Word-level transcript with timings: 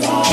today. 0.00 0.25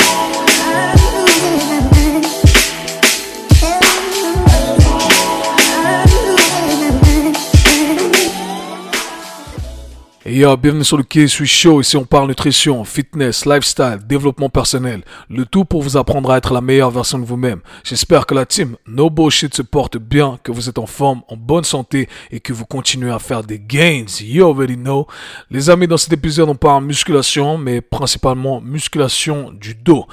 Yo, 10.35 10.57
bienvenue 10.57 10.83
sur 10.83 10.97
le 10.97 11.03
K-Swiss 11.03 11.51
Show. 11.51 11.81
Ici, 11.81 11.95
on 11.95 12.05
parle 12.05 12.27
nutrition, 12.27 12.83
fitness, 12.85 13.45
lifestyle, 13.45 13.99
développement 14.03 14.49
personnel. 14.49 15.03
Le 15.29 15.45
tout 15.45 15.63
pour 15.63 15.83
vous 15.83 15.95
apprendre 15.95 16.31
à 16.31 16.39
être 16.39 16.55
la 16.55 16.61
meilleure 16.61 16.89
version 16.89 17.19
de 17.19 17.23
vous-même. 17.23 17.59
J'espère 17.83 18.25
que 18.25 18.33
la 18.33 18.47
team 18.47 18.75
No 18.87 19.11
Bullshit 19.11 19.53
se 19.53 19.61
porte 19.61 19.97
bien, 19.97 20.39
que 20.41 20.51
vous 20.51 20.69
êtes 20.69 20.79
en 20.79 20.87
forme, 20.87 21.21
en 21.27 21.37
bonne 21.37 21.65
santé 21.65 22.09
et 22.31 22.39
que 22.39 22.51
vous 22.51 22.65
continuez 22.65 23.11
à 23.11 23.19
faire 23.19 23.43
des 23.43 23.59
gains. 23.59 24.05
You 24.21 24.47
already 24.47 24.75
know. 24.75 25.05
Les 25.51 25.69
amis, 25.69 25.87
dans 25.87 25.97
cet 25.97 26.13
épisode, 26.13 26.49
on 26.49 26.55
parle 26.55 26.83
musculation, 26.83 27.59
mais 27.59 27.81
principalement 27.81 28.59
musculation 28.59 29.51
du 29.51 29.75
dos. 29.75 30.07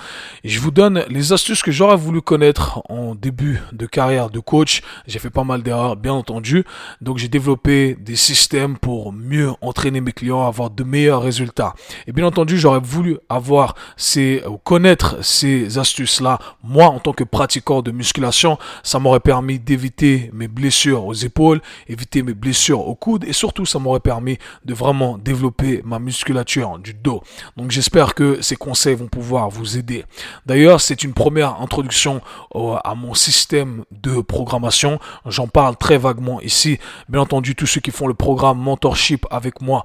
Je 0.44 0.60
vous 0.60 0.70
donne 0.70 1.02
les 1.08 1.32
astuces 1.32 1.62
que 1.62 1.72
j'aurais 1.72 1.96
voulu 1.96 2.20
connaître 2.20 2.82
en 2.90 3.14
début 3.14 3.62
de 3.72 3.86
carrière 3.86 4.28
de 4.28 4.40
coach. 4.40 4.82
J'ai 5.06 5.18
fait 5.18 5.30
pas 5.30 5.44
mal 5.44 5.62
d'erreurs, 5.62 5.96
bien 5.96 6.12
entendu. 6.12 6.64
Donc, 7.00 7.16
j'ai 7.16 7.28
développé 7.28 7.96
des 7.98 8.16
systèmes 8.16 8.76
pour 8.76 9.14
mieux 9.14 9.52
entraîner 9.62 10.02
mes 10.02 10.09
clients 10.12 10.46
avoir 10.46 10.70
de 10.70 10.84
meilleurs 10.84 11.22
résultats. 11.22 11.74
Et 12.06 12.12
bien 12.12 12.26
entendu, 12.26 12.58
j'aurais 12.58 12.80
voulu 12.80 13.18
avoir 13.28 13.74
ces, 13.96 14.42
connaître 14.64 15.22
ces 15.24 15.78
astuces-là. 15.78 16.38
Moi, 16.62 16.86
en 16.86 16.98
tant 16.98 17.12
que 17.12 17.24
pratiquant 17.24 17.82
de 17.82 17.90
musculation, 17.90 18.58
ça 18.82 18.98
m'aurait 18.98 19.20
permis 19.20 19.58
d'éviter 19.58 20.30
mes 20.32 20.48
blessures 20.48 21.04
aux 21.04 21.14
épaules, 21.14 21.60
éviter 21.88 22.22
mes 22.22 22.34
blessures 22.34 22.86
au 22.86 22.94
coude 22.94 23.24
et 23.24 23.32
surtout, 23.32 23.66
ça 23.66 23.78
m'aurait 23.78 24.00
permis 24.00 24.38
de 24.64 24.74
vraiment 24.74 25.18
développer 25.18 25.82
ma 25.84 25.98
musculature 25.98 26.78
du 26.78 26.94
dos. 26.94 27.22
Donc, 27.56 27.70
j'espère 27.70 28.14
que 28.14 28.40
ces 28.42 28.56
conseils 28.56 28.94
vont 28.94 29.08
pouvoir 29.08 29.50
vous 29.50 29.78
aider. 29.78 30.04
D'ailleurs, 30.46 30.80
c'est 30.80 31.02
une 31.02 31.14
première 31.14 31.60
introduction 31.60 32.20
à 32.54 32.94
mon 32.94 33.14
système 33.14 33.84
de 33.90 34.20
programmation. 34.20 34.98
J'en 35.26 35.48
parle 35.48 35.76
très 35.76 35.98
vaguement 35.98 36.40
ici. 36.40 36.78
Bien 37.08 37.20
entendu, 37.20 37.54
tous 37.54 37.66
ceux 37.66 37.80
qui 37.80 37.90
font 37.90 38.06
le 38.06 38.14
programme 38.14 38.58
mentorship 38.58 39.26
avec 39.30 39.60
moi 39.60 39.84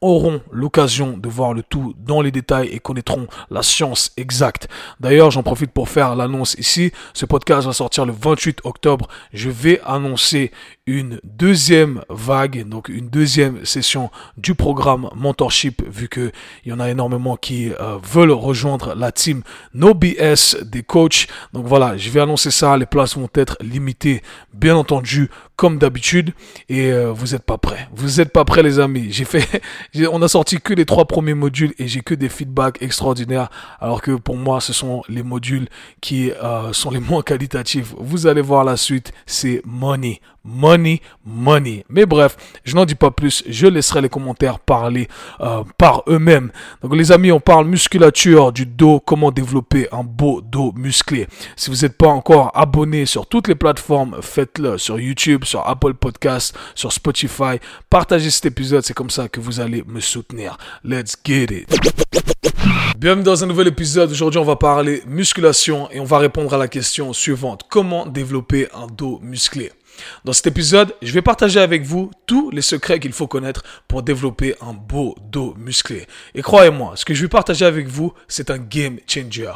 auront 0.00 0.40
l'occasion 0.50 1.16
de 1.18 1.28
voir 1.28 1.52
le 1.52 1.62
tout 1.62 1.94
dans 1.98 2.22
les 2.22 2.30
détails 2.30 2.68
et 2.68 2.78
connaîtront 2.78 3.26
la 3.50 3.62
science 3.62 4.12
exacte. 4.16 4.68
D'ailleurs, 4.98 5.30
j'en 5.30 5.42
profite 5.42 5.72
pour 5.72 5.88
faire 5.88 6.16
l'annonce 6.16 6.54
ici. 6.54 6.92
Ce 7.12 7.26
podcast 7.26 7.66
va 7.66 7.72
sortir 7.72 8.06
le 8.06 8.12
28 8.12 8.60
octobre. 8.64 9.08
Je 9.32 9.50
vais 9.50 9.80
annoncer 9.84 10.52
une 10.86 11.20
deuxième 11.22 12.02
vague, 12.08 12.66
donc 12.66 12.88
une 12.88 13.08
deuxième 13.08 13.64
session 13.64 14.10
du 14.36 14.54
programme 14.54 15.08
Mentorship, 15.14 15.82
vu 15.88 16.08
que 16.08 16.32
il 16.64 16.70
y 16.70 16.72
en 16.72 16.80
a 16.80 16.90
énormément 16.90 17.36
qui 17.36 17.70
euh, 17.70 17.98
veulent 18.02 18.32
rejoindre 18.32 18.94
la 18.94 19.12
team 19.12 19.42
No 19.74 19.94
BS 19.94 20.56
des 20.64 20.82
coachs. 20.82 21.28
Donc 21.52 21.66
voilà, 21.66 21.96
je 21.96 22.10
vais 22.10 22.20
annoncer 22.20 22.50
ça. 22.50 22.76
Les 22.76 22.86
places 22.86 23.16
vont 23.16 23.28
être 23.34 23.56
limitées, 23.60 24.22
bien 24.52 24.76
entendu, 24.76 25.30
comme 25.56 25.78
d'habitude. 25.78 26.32
Et 26.68 26.90
euh, 26.90 27.12
vous 27.12 27.28
n'êtes 27.28 27.44
pas 27.44 27.58
prêts. 27.58 27.88
Vous 27.94 28.16
n'êtes 28.16 28.32
pas 28.32 28.44
prêts, 28.44 28.62
les 28.62 28.78
amis. 28.78 29.08
J'ai 29.10 29.24
fait, 29.24 29.62
on 30.12 30.22
a 30.22 30.28
sorti 30.28 30.60
que 30.60 30.74
les 30.74 30.84
trois 30.84 31.04
premiers 31.04 31.34
modules 31.34 31.74
et 31.78 31.88
j'ai 31.88 32.00
que 32.00 32.14
des 32.14 32.28
feedbacks 32.28 32.80
extraordinaires. 32.80 33.50
Alors 33.80 34.02
que 34.02 34.12
pour 34.12 34.36
moi, 34.36 34.60
ce 34.60 34.72
sont 34.72 35.02
les 35.08 35.22
modules 35.22 35.68
qui 36.00 36.30
euh, 36.30 36.72
sont 36.72 36.90
les 36.90 37.00
moins 37.10 37.22
qualitatifs. 37.22 37.94
Vous 37.98 38.26
allez 38.26 38.42
voir 38.42 38.64
la 38.64 38.76
suite. 38.76 39.12
C'est 39.26 39.62
money, 39.64 40.20
money, 40.44 41.00
money. 41.24 41.84
Mais 41.88 42.06
bref, 42.06 42.36
je 42.64 42.74
n'en 42.74 42.84
dis 42.84 42.94
pas 42.94 43.10
plus. 43.10 43.42
Je 43.48 43.66
laisserai 43.66 44.00
les 44.00 44.08
commentaires 44.08 44.58
parler 44.58 45.08
euh, 45.40 45.64
par 45.76 46.02
eux-mêmes. 46.08 46.50
Donc 46.82 46.94
les 46.96 47.12
amis, 47.12 47.32
on 47.32 47.40
parle 47.40 47.66
musculature 47.66 48.52
du 48.52 48.66
dos, 48.66 49.00
comment 49.00 49.30
développer 49.30 49.88
un 49.92 50.04
beau 50.04 50.40
dos 50.40 50.72
musclé. 50.76 51.26
Si 51.56 51.70
vous 51.70 51.78
n'êtes 51.82 51.96
pas 51.96 52.08
encore 52.08 52.52
abonné 52.54 53.06
sur 53.06 53.26
toutes 53.26 53.48
les 53.48 53.54
plateformes, 53.54 54.16
faites-le 54.22 54.78
sur 54.78 54.98
YouTube, 54.98 55.44
sur 55.44 55.66
Apple 55.66 55.94
Podcasts, 55.94 56.56
sur 56.74 56.92
Spotify. 56.92 57.58
Partagez 57.88 58.30
cet 58.30 58.46
épisode, 58.46 58.84
c'est 58.84 58.94
comme 58.94 59.10
ça 59.10 59.28
que 59.28 59.40
vous 59.40 59.60
allez 59.60 59.79
me 59.86 60.00
soutenir. 60.00 60.56
Let's 60.84 61.16
get 61.24 61.46
it. 61.50 61.68
Bienvenue 62.98 63.24
dans 63.24 63.42
un 63.42 63.46
nouvel 63.46 63.68
épisode. 63.68 64.10
Aujourd'hui, 64.10 64.38
on 64.38 64.44
va 64.44 64.56
parler 64.56 65.02
musculation 65.06 65.90
et 65.90 66.00
on 66.00 66.04
va 66.04 66.18
répondre 66.18 66.52
à 66.52 66.58
la 66.58 66.68
question 66.68 67.12
suivante. 67.12 67.62
Comment 67.70 68.06
développer 68.06 68.68
un 68.74 68.86
dos 68.86 69.20
musclé? 69.22 69.72
Dans 70.24 70.32
cet 70.32 70.46
épisode, 70.46 70.94
je 71.02 71.12
vais 71.12 71.22
partager 71.22 71.60
avec 71.60 71.82
vous 71.82 72.10
tous 72.26 72.50
les 72.50 72.62
secrets 72.62 73.00
qu'il 73.00 73.12
faut 73.12 73.26
connaître 73.26 73.62
pour 73.88 74.02
développer 74.02 74.54
un 74.60 74.72
beau 74.72 75.14
dos 75.30 75.54
musclé. 75.58 76.06
Et 76.34 76.42
croyez-moi, 76.42 76.92
ce 76.96 77.04
que 77.04 77.14
je 77.14 77.22
vais 77.22 77.28
partager 77.28 77.64
avec 77.64 77.86
vous, 77.86 78.12
c'est 78.28 78.50
un 78.50 78.58
game 78.58 78.98
changer. 79.06 79.52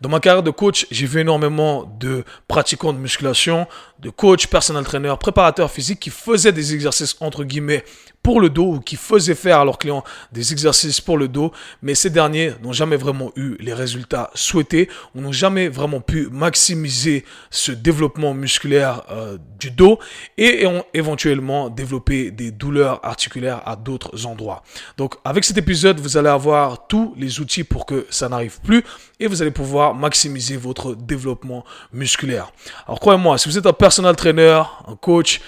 Dans 0.00 0.08
ma 0.08 0.20
carrière 0.20 0.42
de 0.42 0.50
coach, 0.50 0.86
j'ai 0.90 1.06
vu 1.06 1.20
énormément 1.20 1.84
de 1.98 2.24
pratiquants 2.48 2.92
de 2.92 2.98
musculation, 2.98 3.66
de 3.98 4.10
coachs, 4.10 4.46
personal 4.46 4.84
trainer, 4.84 5.14
préparateurs 5.18 5.70
physiques 5.70 6.00
qui 6.00 6.10
faisaient 6.10 6.52
des 6.52 6.74
exercices 6.74 7.16
entre 7.20 7.44
guillemets 7.44 7.84
pour 8.24 8.40
le 8.40 8.48
dos 8.48 8.74
ou 8.74 8.80
qui 8.80 8.96
faisaient 8.96 9.34
faire 9.34 9.60
à 9.60 9.64
leurs 9.64 9.78
clients 9.78 10.02
des 10.32 10.50
exercices 10.50 11.00
pour 11.00 11.18
le 11.18 11.28
dos, 11.28 11.52
mais 11.82 11.94
ces 11.94 12.08
derniers 12.08 12.54
n'ont 12.62 12.72
jamais 12.72 12.96
vraiment 12.96 13.30
eu 13.36 13.56
les 13.60 13.74
résultats 13.74 14.30
souhaités 14.34 14.88
ou 15.14 15.20
n'ont 15.20 15.30
jamais 15.30 15.68
vraiment 15.68 16.00
pu 16.00 16.28
maximiser 16.32 17.24
ce 17.50 17.70
développement 17.70 18.32
musculaire 18.32 19.02
euh, 19.10 19.36
du 19.60 19.70
dos 19.70 19.98
et 20.38 20.66
ont 20.66 20.84
éventuellement 20.94 21.68
développé 21.68 22.30
des 22.30 22.50
douleurs 22.50 22.98
articulaires 23.04 23.60
à 23.66 23.76
d'autres 23.76 24.24
endroits. 24.24 24.62
Donc 24.96 25.16
avec 25.24 25.44
cet 25.44 25.58
épisode, 25.58 26.00
vous 26.00 26.16
allez 26.16 26.30
avoir 26.30 26.86
tous 26.86 27.14
les 27.18 27.40
outils 27.40 27.62
pour 27.62 27.84
que 27.84 28.06
ça 28.08 28.30
n'arrive 28.30 28.58
plus 28.62 28.84
et 29.20 29.26
vous 29.26 29.42
allez 29.42 29.50
pouvoir 29.50 29.94
maximiser 29.94 30.56
votre 30.56 30.94
développement 30.94 31.62
musculaire. 31.92 32.52
Alors 32.86 33.00
croyez-moi, 33.00 33.36
si 33.36 33.50
vous 33.50 33.58
êtes 33.58 33.66
un 33.66 33.74
personal 33.74 34.16
trainer, 34.16 34.62
un 34.88 34.96
coach, 34.96 35.42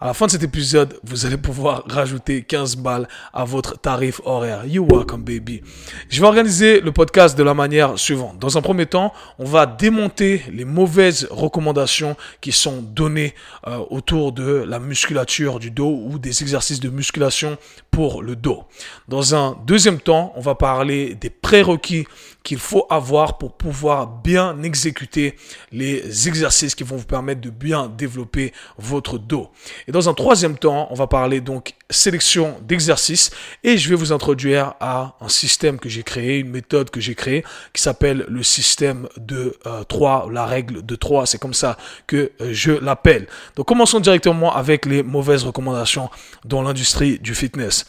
à 0.00 0.06
la 0.06 0.14
fin 0.14 0.26
de 0.26 0.30
cet 0.30 0.44
épisode, 0.44 1.00
vous 1.02 1.26
allez 1.26 1.36
pouvoir 1.36 1.82
rajouter 1.88 2.42
15 2.42 2.76
balles 2.76 3.08
à 3.32 3.44
votre 3.44 3.80
tarif 3.80 4.20
horaire. 4.24 4.64
You 4.64 4.86
welcome, 4.88 5.24
baby. 5.24 5.60
Je 6.08 6.20
vais 6.20 6.26
organiser 6.26 6.80
le 6.80 6.92
podcast 6.92 7.36
de 7.36 7.42
la 7.42 7.52
manière 7.52 7.98
suivante. 7.98 8.38
Dans 8.38 8.56
un 8.56 8.62
premier 8.62 8.86
temps, 8.86 9.12
on 9.40 9.44
va 9.44 9.66
démonter 9.66 10.44
les 10.52 10.64
mauvaises 10.64 11.26
recommandations 11.32 12.16
qui 12.40 12.52
sont 12.52 12.80
données 12.80 13.34
euh, 13.66 13.78
autour 13.90 14.30
de 14.30 14.64
la 14.68 14.78
musculature 14.78 15.58
du 15.58 15.72
dos 15.72 16.00
ou 16.04 16.20
des 16.20 16.42
exercices 16.42 16.78
de 16.78 16.90
musculation 16.90 17.58
pour 17.90 18.22
le 18.22 18.36
dos. 18.36 18.66
Dans 19.08 19.34
un 19.34 19.58
deuxième 19.66 19.98
temps, 19.98 20.32
on 20.36 20.40
va 20.40 20.54
parler 20.54 21.16
des 21.16 21.30
prérequis 21.30 22.06
qu'il 22.48 22.58
faut 22.58 22.86
avoir 22.88 23.36
pour 23.36 23.52
pouvoir 23.52 24.06
bien 24.06 24.62
exécuter 24.62 25.36
les 25.70 26.28
exercices 26.28 26.74
qui 26.74 26.82
vont 26.82 26.96
vous 26.96 27.04
permettre 27.04 27.42
de 27.42 27.50
bien 27.50 27.92
développer 27.94 28.54
votre 28.78 29.18
dos. 29.18 29.50
Et 29.86 29.92
dans 29.92 30.08
un 30.08 30.14
troisième 30.14 30.56
temps, 30.56 30.88
on 30.90 30.94
va 30.94 31.06
parler 31.06 31.42
donc 31.42 31.74
sélection 31.90 32.58
d'exercices 32.62 33.32
et 33.64 33.76
je 33.76 33.90
vais 33.90 33.96
vous 33.96 34.12
introduire 34.12 34.72
à 34.80 35.14
un 35.20 35.28
système 35.28 35.78
que 35.78 35.90
j'ai 35.90 36.02
créé, 36.02 36.38
une 36.38 36.48
méthode 36.48 36.88
que 36.88 37.00
j'ai 37.00 37.14
créée 37.14 37.44
qui 37.74 37.82
s'appelle 37.82 38.24
le 38.28 38.42
système 38.42 39.10
de 39.18 39.54
3, 39.86 40.28
euh, 40.28 40.32
la 40.32 40.46
règle 40.46 40.86
de 40.86 40.96
3, 40.96 41.26
c'est 41.26 41.38
comme 41.38 41.52
ça 41.52 41.76
que 42.06 42.32
euh, 42.40 42.48
je 42.52 42.72
l'appelle. 42.72 43.26
Donc 43.56 43.66
commençons 43.66 44.00
directement 44.00 44.56
avec 44.56 44.86
les 44.86 45.02
mauvaises 45.02 45.44
recommandations 45.44 46.08
dans 46.46 46.62
l'industrie 46.62 47.18
du 47.18 47.34
fitness. 47.34 47.84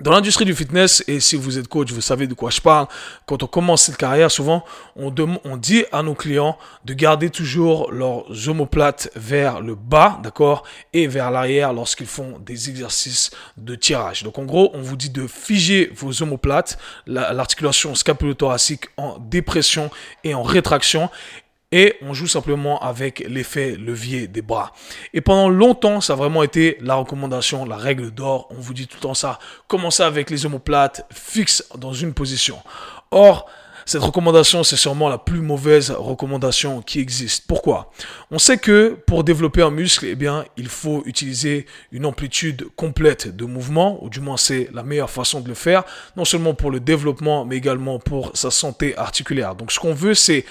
Dans 0.00 0.12
l'industrie 0.12 0.46
du 0.46 0.54
fitness, 0.54 1.04
et 1.08 1.20
si 1.20 1.36
vous 1.36 1.58
êtes 1.58 1.68
coach, 1.68 1.92
vous 1.92 2.00
savez 2.00 2.26
de 2.26 2.32
quoi 2.32 2.48
je 2.48 2.62
parle, 2.62 2.86
quand 3.26 3.42
on 3.42 3.46
commence 3.46 3.82
cette 3.82 3.98
carrière, 3.98 4.30
souvent, 4.30 4.64
on, 4.96 5.10
dit 5.58 5.84
à 5.92 6.02
nos 6.02 6.14
clients 6.14 6.56
de 6.86 6.94
garder 6.94 7.28
toujours 7.28 7.92
leurs 7.92 8.48
omoplates 8.48 9.10
vers 9.14 9.60
le 9.60 9.74
bas, 9.74 10.18
d'accord, 10.22 10.62
et 10.94 11.06
vers 11.06 11.30
l'arrière 11.30 11.74
lorsqu'ils 11.74 12.06
font 12.06 12.38
des 12.38 12.70
exercices 12.70 13.30
de 13.58 13.74
tirage. 13.74 14.22
Donc, 14.22 14.38
en 14.38 14.44
gros, 14.44 14.70
on 14.72 14.80
vous 14.80 14.96
dit 14.96 15.10
de 15.10 15.26
figer 15.26 15.92
vos 15.94 16.22
omoplates, 16.22 16.78
l'articulation 17.06 17.94
scapulo-thoracique 17.94 18.86
en 18.96 19.18
dépression 19.18 19.90
et 20.24 20.32
en 20.32 20.42
rétraction, 20.42 21.10
et 21.72 21.94
on 22.02 22.14
joue 22.14 22.26
simplement 22.26 22.80
avec 22.80 23.20
l'effet 23.28 23.76
levier 23.76 24.26
des 24.26 24.42
bras. 24.42 24.72
Et 25.14 25.20
pendant 25.20 25.48
longtemps, 25.48 26.00
ça 26.00 26.14
a 26.14 26.16
vraiment 26.16 26.42
été 26.42 26.76
la 26.80 26.96
recommandation, 26.96 27.64
la 27.64 27.76
règle 27.76 28.10
d'or. 28.10 28.48
On 28.50 28.60
vous 28.60 28.74
dit 28.74 28.86
tout 28.86 28.96
le 28.96 29.02
temps 29.02 29.14
ça. 29.14 29.38
Commencez 29.68 30.02
avec 30.02 30.30
les 30.30 30.46
omoplates 30.46 31.06
fixes 31.12 31.64
dans 31.76 31.92
une 31.92 32.12
position. 32.12 32.58
Or, 33.10 33.48
cette 33.86 34.02
recommandation, 34.02 34.62
c'est 34.62 34.76
sûrement 34.76 35.08
la 35.08 35.18
plus 35.18 35.40
mauvaise 35.40 35.90
recommandation 35.90 36.80
qui 36.82 37.00
existe. 37.00 37.46
Pourquoi? 37.48 37.90
On 38.30 38.38
sait 38.38 38.58
que 38.58 38.96
pour 39.06 39.24
développer 39.24 39.62
un 39.62 39.70
muscle, 39.70 40.06
eh 40.06 40.14
bien, 40.14 40.44
il 40.56 40.68
faut 40.68 41.02
utiliser 41.06 41.66
une 41.90 42.06
amplitude 42.06 42.68
complète 42.76 43.34
de 43.34 43.44
mouvement, 43.44 43.98
ou 44.04 44.08
du 44.08 44.20
moins 44.20 44.36
c'est 44.36 44.68
la 44.72 44.84
meilleure 44.84 45.10
façon 45.10 45.40
de 45.40 45.48
le 45.48 45.54
faire, 45.54 45.82
non 46.16 46.24
seulement 46.24 46.54
pour 46.54 46.70
le 46.70 46.78
développement, 46.78 47.44
mais 47.44 47.56
également 47.56 47.98
pour 47.98 48.30
sa 48.36 48.52
santé 48.52 48.96
articulaire. 48.96 49.56
Donc 49.56 49.72
ce 49.72 49.80
qu'on 49.80 49.94
veut, 49.94 50.14
c'est 50.14 50.44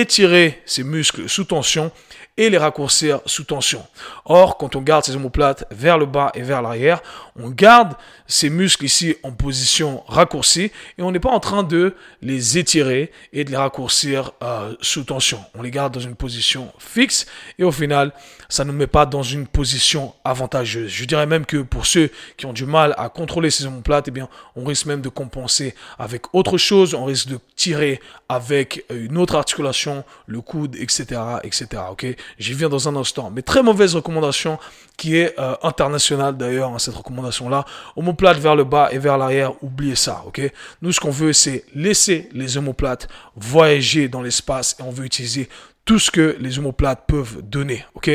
étirer 0.00 0.62
ses 0.66 0.84
muscles 0.84 1.28
sous 1.28 1.44
tension 1.44 1.90
et 2.36 2.50
les 2.50 2.58
raccourcir 2.58 3.20
sous 3.24 3.44
tension. 3.44 3.82
Or, 4.26 4.58
quand 4.58 4.76
on 4.76 4.82
garde 4.82 5.04
ses 5.04 5.16
omoplates 5.16 5.64
vers 5.70 5.96
le 5.96 6.04
bas 6.04 6.30
et 6.34 6.42
vers 6.42 6.60
l'arrière, 6.60 7.02
on 7.34 7.48
garde 7.48 7.94
ces 8.26 8.50
muscles 8.50 8.84
ici 8.84 9.16
en 9.22 9.32
position 9.32 10.02
raccourcie 10.06 10.70
et 10.98 11.02
on 11.02 11.10
n'est 11.12 11.20
pas 11.20 11.30
en 11.30 11.40
train 11.40 11.62
de 11.62 11.94
les 12.20 12.58
étirer 12.58 13.10
et 13.32 13.44
de 13.44 13.50
les 13.50 13.56
raccourcir 13.56 14.32
euh, 14.42 14.74
sous 14.82 15.04
tension. 15.04 15.40
On 15.54 15.62
les 15.62 15.70
garde 15.70 15.94
dans 15.94 16.00
une 16.00 16.14
position 16.14 16.72
fixe 16.78 17.26
et 17.58 17.64
au 17.64 17.72
final, 17.72 18.12
ça 18.48 18.64
ne 18.64 18.70
nous 18.70 18.76
met 18.76 18.86
pas 18.86 19.06
dans 19.06 19.22
une 19.22 19.46
position 19.46 20.14
avantageuse. 20.24 20.90
Je 20.90 21.04
dirais 21.04 21.26
même 21.26 21.46
que 21.46 21.58
pour 21.58 21.86
ceux 21.86 22.10
qui 22.36 22.46
ont 22.46 22.52
du 22.52 22.66
mal 22.66 22.94
à 22.98 23.08
contrôler 23.08 23.50
ces 23.50 23.66
omoplates, 23.66 24.08
eh 24.08 24.10
bien, 24.10 24.28
on 24.56 24.64
risque 24.64 24.86
même 24.86 25.00
de 25.00 25.08
compenser 25.08 25.74
avec 25.98 26.34
autre 26.34 26.58
chose. 26.58 26.94
On 26.94 27.04
risque 27.04 27.28
de 27.28 27.38
tirer 27.54 28.00
avec 28.28 28.84
une 28.90 29.16
autre 29.18 29.36
articulation, 29.36 29.85
le 30.26 30.40
coude, 30.40 30.76
etc., 30.76 31.20
etc. 31.42 31.66
Ok, 31.90 32.06
j'y 32.38 32.54
viens 32.54 32.68
dans 32.68 32.88
un 32.88 32.96
instant. 32.96 33.30
Mais 33.30 33.42
très 33.42 33.62
mauvaise 33.62 33.94
recommandation 33.94 34.58
qui 34.96 35.16
est 35.16 35.38
euh, 35.38 35.54
internationale 35.62 36.36
d'ailleurs, 36.36 36.72
hein, 36.72 36.78
cette 36.78 36.94
recommandation-là. 36.94 37.64
Omoplate 37.96 38.38
vers 38.38 38.56
le 38.56 38.64
bas 38.64 38.88
et 38.92 38.98
vers 38.98 39.18
l'arrière, 39.18 39.52
oubliez 39.62 39.96
ça. 39.96 40.22
Ok, 40.26 40.40
nous 40.82 40.92
ce 40.92 41.00
qu'on 41.00 41.10
veut, 41.10 41.32
c'est 41.32 41.64
laisser 41.74 42.28
les 42.32 42.56
omoplates 42.56 43.08
voyager 43.34 44.08
dans 44.08 44.22
l'espace 44.22 44.76
et 44.78 44.82
on 44.82 44.90
veut 44.90 45.04
utiliser 45.04 45.48
tout 45.84 45.98
ce 45.98 46.10
que 46.10 46.36
les 46.40 46.58
omoplates 46.58 47.04
peuvent 47.06 47.42
donner. 47.42 47.84
Ok? 47.94 48.10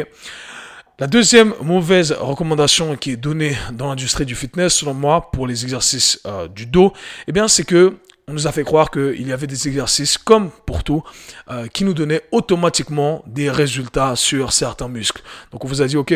La 1.02 1.08
deuxième 1.08 1.56
mauvaise 1.64 2.12
recommandation 2.12 2.96
qui 2.96 3.12
est 3.12 3.18
donnée 3.18 3.58
dans 3.74 3.88
l'industrie 3.88 4.26
du 4.26 4.36
fitness, 4.36 4.76
selon 4.76 4.94
moi, 4.94 5.32
pour 5.32 5.48
les 5.48 5.64
exercices 5.64 6.20
euh, 6.28 6.48
du 6.48 6.68
dos, 6.68 6.94
eh 7.28 7.32
bien, 7.32 7.48
c'est 7.48 7.64
que 7.64 7.98
on 8.28 8.34
nous 8.34 8.48
a 8.48 8.52
fait 8.52 8.64
croire 8.64 8.92
qu'il 8.92 9.28
y 9.28 9.34
avait 9.34 9.48
des 9.48 9.68
exercices, 9.68 10.18
comme 10.18 10.52
pour 10.66 10.84
tout, 10.84 11.04
euh, 11.50 11.68
qui 11.68 11.84
nous 11.84 11.94
donnaient 11.94 12.22
automatiquement 12.32 13.24
des 13.28 13.50
résultats 13.50 14.16
sur 14.16 14.54
certains 14.54 14.88
muscles. 14.88 15.22
Donc 15.52 15.66
on 15.66 15.68
vous 15.68 15.82
a 15.82 15.88
dit, 15.88 15.98
ok, 15.98 16.14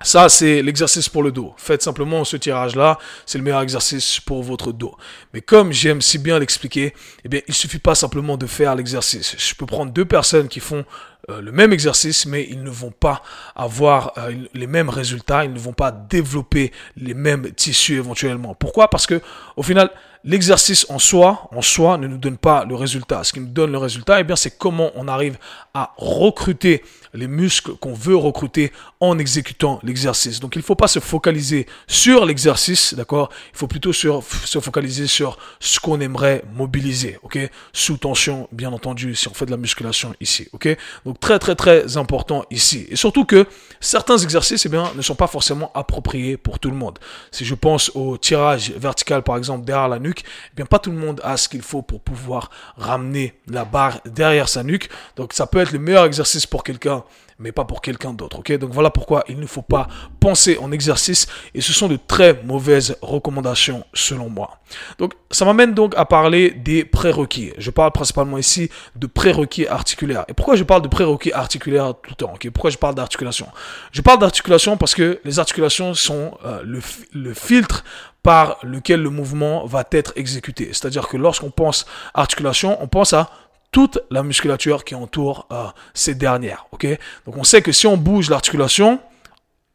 ça, 0.00 0.28
c'est 0.28 0.62
l'exercice 0.62 1.08
pour 1.08 1.24
le 1.24 1.32
dos. 1.32 1.54
Faites 1.56 1.82
simplement 1.82 2.24
ce 2.24 2.36
tirage-là, 2.36 2.98
c'est 3.26 3.36
le 3.36 3.42
meilleur 3.42 3.62
exercice 3.62 4.20
pour 4.20 4.44
votre 4.44 4.70
dos. 4.70 4.96
Mais 5.34 5.40
comme 5.40 5.72
j'aime 5.72 6.00
si 6.00 6.18
bien 6.18 6.38
l'expliquer, 6.38 6.94
eh 7.24 7.28
bien, 7.28 7.40
il 7.48 7.54
suffit 7.54 7.80
pas 7.80 7.96
simplement 7.96 8.36
de 8.36 8.46
faire 8.46 8.76
l'exercice. 8.76 9.34
Je 9.36 9.54
peux 9.56 9.66
prendre 9.66 9.92
deux 9.92 10.04
personnes 10.04 10.46
qui 10.46 10.60
font 10.60 10.84
euh, 11.30 11.40
le 11.40 11.52
même 11.52 11.72
exercice, 11.72 12.26
mais 12.26 12.46
ils 12.48 12.62
ne 12.62 12.70
vont 12.70 12.90
pas 12.90 13.22
avoir 13.54 14.12
euh, 14.18 14.32
les 14.54 14.66
mêmes 14.66 14.88
résultats, 14.88 15.44
ils 15.44 15.52
ne 15.52 15.58
vont 15.58 15.72
pas 15.72 15.92
développer 15.92 16.72
les 16.96 17.14
mêmes 17.14 17.50
tissus 17.52 17.96
éventuellement. 17.96 18.54
Pourquoi? 18.54 18.88
Parce 18.88 19.06
que 19.06 19.20
au 19.56 19.62
final, 19.62 19.90
l'exercice 20.24 20.86
en 20.88 20.98
soi, 20.98 21.48
en 21.52 21.62
soi, 21.62 21.98
ne 21.98 22.06
nous 22.06 22.18
donne 22.18 22.38
pas 22.38 22.64
le 22.64 22.74
résultat. 22.74 23.24
Ce 23.24 23.32
qui 23.32 23.40
nous 23.40 23.46
donne 23.46 23.72
le 23.72 23.78
résultat, 23.78 24.20
eh 24.20 24.24
bien, 24.24 24.36
c'est 24.36 24.56
comment 24.56 24.90
on 24.94 25.08
arrive 25.08 25.38
à 25.74 25.94
recruter 25.96 26.82
les 27.14 27.28
muscles 27.28 27.72
qu'on 27.76 27.94
veut 27.94 28.16
recruter 28.16 28.72
en 29.00 29.18
exécutant 29.18 29.80
l'exercice. 29.82 30.40
Donc 30.40 30.56
il 30.56 30.58
ne 30.58 30.64
faut 30.64 30.74
pas 30.74 30.88
se 30.88 30.98
focaliser 30.98 31.66
sur 31.86 32.24
l'exercice, 32.24 32.94
d'accord? 32.94 33.30
Il 33.54 33.58
faut 33.58 33.66
plutôt 33.66 33.92
se 33.92 34.60
focaliser 34.60 35.06
sur 35.06 35.38
ce 35.60 35.80
qu'on 35.80 36.00
aimerait 36.00 36.44
mobiliser, 36.54 37.18
ok? 37.22 37.38
Sous 37.72 37.96
tension, 37.96 38.48
bien 38.52 38.72
entendu, 38.72 39.14
si 39.14 39.28
on 39.28 39.34
fait 39.34 39.46
de 39.46 39.50
la 39.50 39.56
musculation 39.56 40.14
ici, 40.20 40.48
ok? 40.52 40.76
Très 41.20 41.38
très 41.38 41.54
très 41.54 41.96
important 41.96 42.44
ici. 42.50 42.86
Et 42.90 42.96
surtout 42.96 43.24
que 43.24 43.46
certains 43.80 44.18
exercices, 44.18 44.66
eh 44.66 44.68
bien, 44.68 44.90
ne 44.94 45.02
sont 45.02 45.14
pas 45.14 45.26
forcément 45.26 45.70
appropriés 45.74 46.36
pour 46.36 46.58
tout 46.58 46.70
le 46.70 46.76
monde. 46.76 46.98
Si 47.30 47.44
je 47.44 47.54
pense 47.54 47.90
au 47.94 48.16
tirage 48.16 48.72
vertical, 48.72 49.22
par 49.22 49.36
exemple, 49.36 49.64
derrière 49.64 49.88
la 49.88 49.98
nuque, 49.98 50.24
eh 50.24 50.56
bien, 50.56 50.66
pas 50.66 50.78
tout 50.78 50.90
le 50.90 50.98
monde 50.98 51.20
a 51.24 51.36
ce 51.36 51.48
qu'il 51.48 51.62
faut 51.62 51.82
pour 51.82 52.00
pouvoir 52.00 52.50
ramener 52.76 53.34
la 53.48 53.64
barre 53.64 54.00
derrière 54.04 54.48
sa 54.48 54.62
nuque. 54.62 54.88
Donc 55.16 55.32
ça 55.32 55.46
peut 55.46 55.58
être 55.58 55.72
le 55.72 55.78
meilleur 55.78 56.04
exercice 56.04 56.46
pour 56.46 56.64
quelqu'un 56.64 57.04
mais 57.38 57.52
pas 57.52 57.64
pour 57.64 57.80
quelqu'un 57.80 58.12
d'autre. 58.12 58.40
Ok, 58.40 58.52
donc 58.58 58.70
voilà 58.70 58.90
pourquoi 58.90 59.24
il 59.28 59.38
ne 59.38 59.46
faut 59.46 59.62
pas 59.62 59.88
penser 60.20 60.58
en 60.60 60.72
exercice 60.72 61.26
et 61.54 61.60
ce 61.60 61.72
sont 61.72 61.88
de 61.88 61.96
très 61.96 62.42
mauvaises 62.44 62.96
recommandations 63.00 63.84
selon 63.94 64.28
moi. 64.28 64.58
Donc 64.98 65.14
ça 65.30 65.44
m'amène 65.44 65.74
donc 65.74 65.94
à 65.96 66.04
parler 66.04 66.50
des 66.50 66.84
prérequis. 66.84 67.52
Je 67.58 67.70
parle 67.70 67.92
principalement 67.92 68.38
ici 68.38 68.70
de 68.96 69.06
prérequis 69.06 69.66
articulaires. 69.66 70.24
Et 70.28 70.34
pourquoi 70.34 70.56
je 70.56 70.64
parle 70.64 70.82
de 70.82 70.88
prérequis 70.88 71.32
articulaires 71.32 71.94
tout 72.02 72.10
le 72.10 72.16
temps 72.16 72.32
Ok, 72.34 72.48
pourquoi 72.50 72.70
je 72.70 72.78
parle 72.78 72.94
d'articulation? 72.94 73.46
Je 73.92 74.02
parle 74.02 74.18
d'articulation 74.18 74.76
parce 74.76 74.94
que 74.94 75.20
les 75.24 75.38
articulations 75.38 75.94
sont 75.94 76.36
euh, 76.44 76.62
le, 76.64 76.80
le 77.12 77.34
filtre 77.34 77.84
par 78.22 78.58
lequel 78.62 79.00
le 79.00 79.10
mouvement 79.10 79.64
va 79.64 79.84
être 79.92 80.12
exécuté. 80.16 80.68
C'est-à-dire 80.72 81.08
que 81.08 81.16
lorsqu'on 81.16 81.50
pense 81.50 81.86
articulation, 82.14 82.76
on 82.82 82.88
pense 82.88 83.12
à 83.12 83.30
toute 83.70 83.98
la 84.10 84.22
musculature 84.22 84.84
qui 84.84 84.94
entoure 84.94 85.46
euh, 85.52 85.66
ces 85.94 86.14
dernières. 86.14 86.66
Ok? 86.72 86.86
Donc 87.26 87.36
on 87.36 87.44
sait 87.44 87.62
que 87.62 87.72
si 87.72 87.86
on 87.86 87.96
bouge 87.96 88.30
l'articulation, 88.30 89.00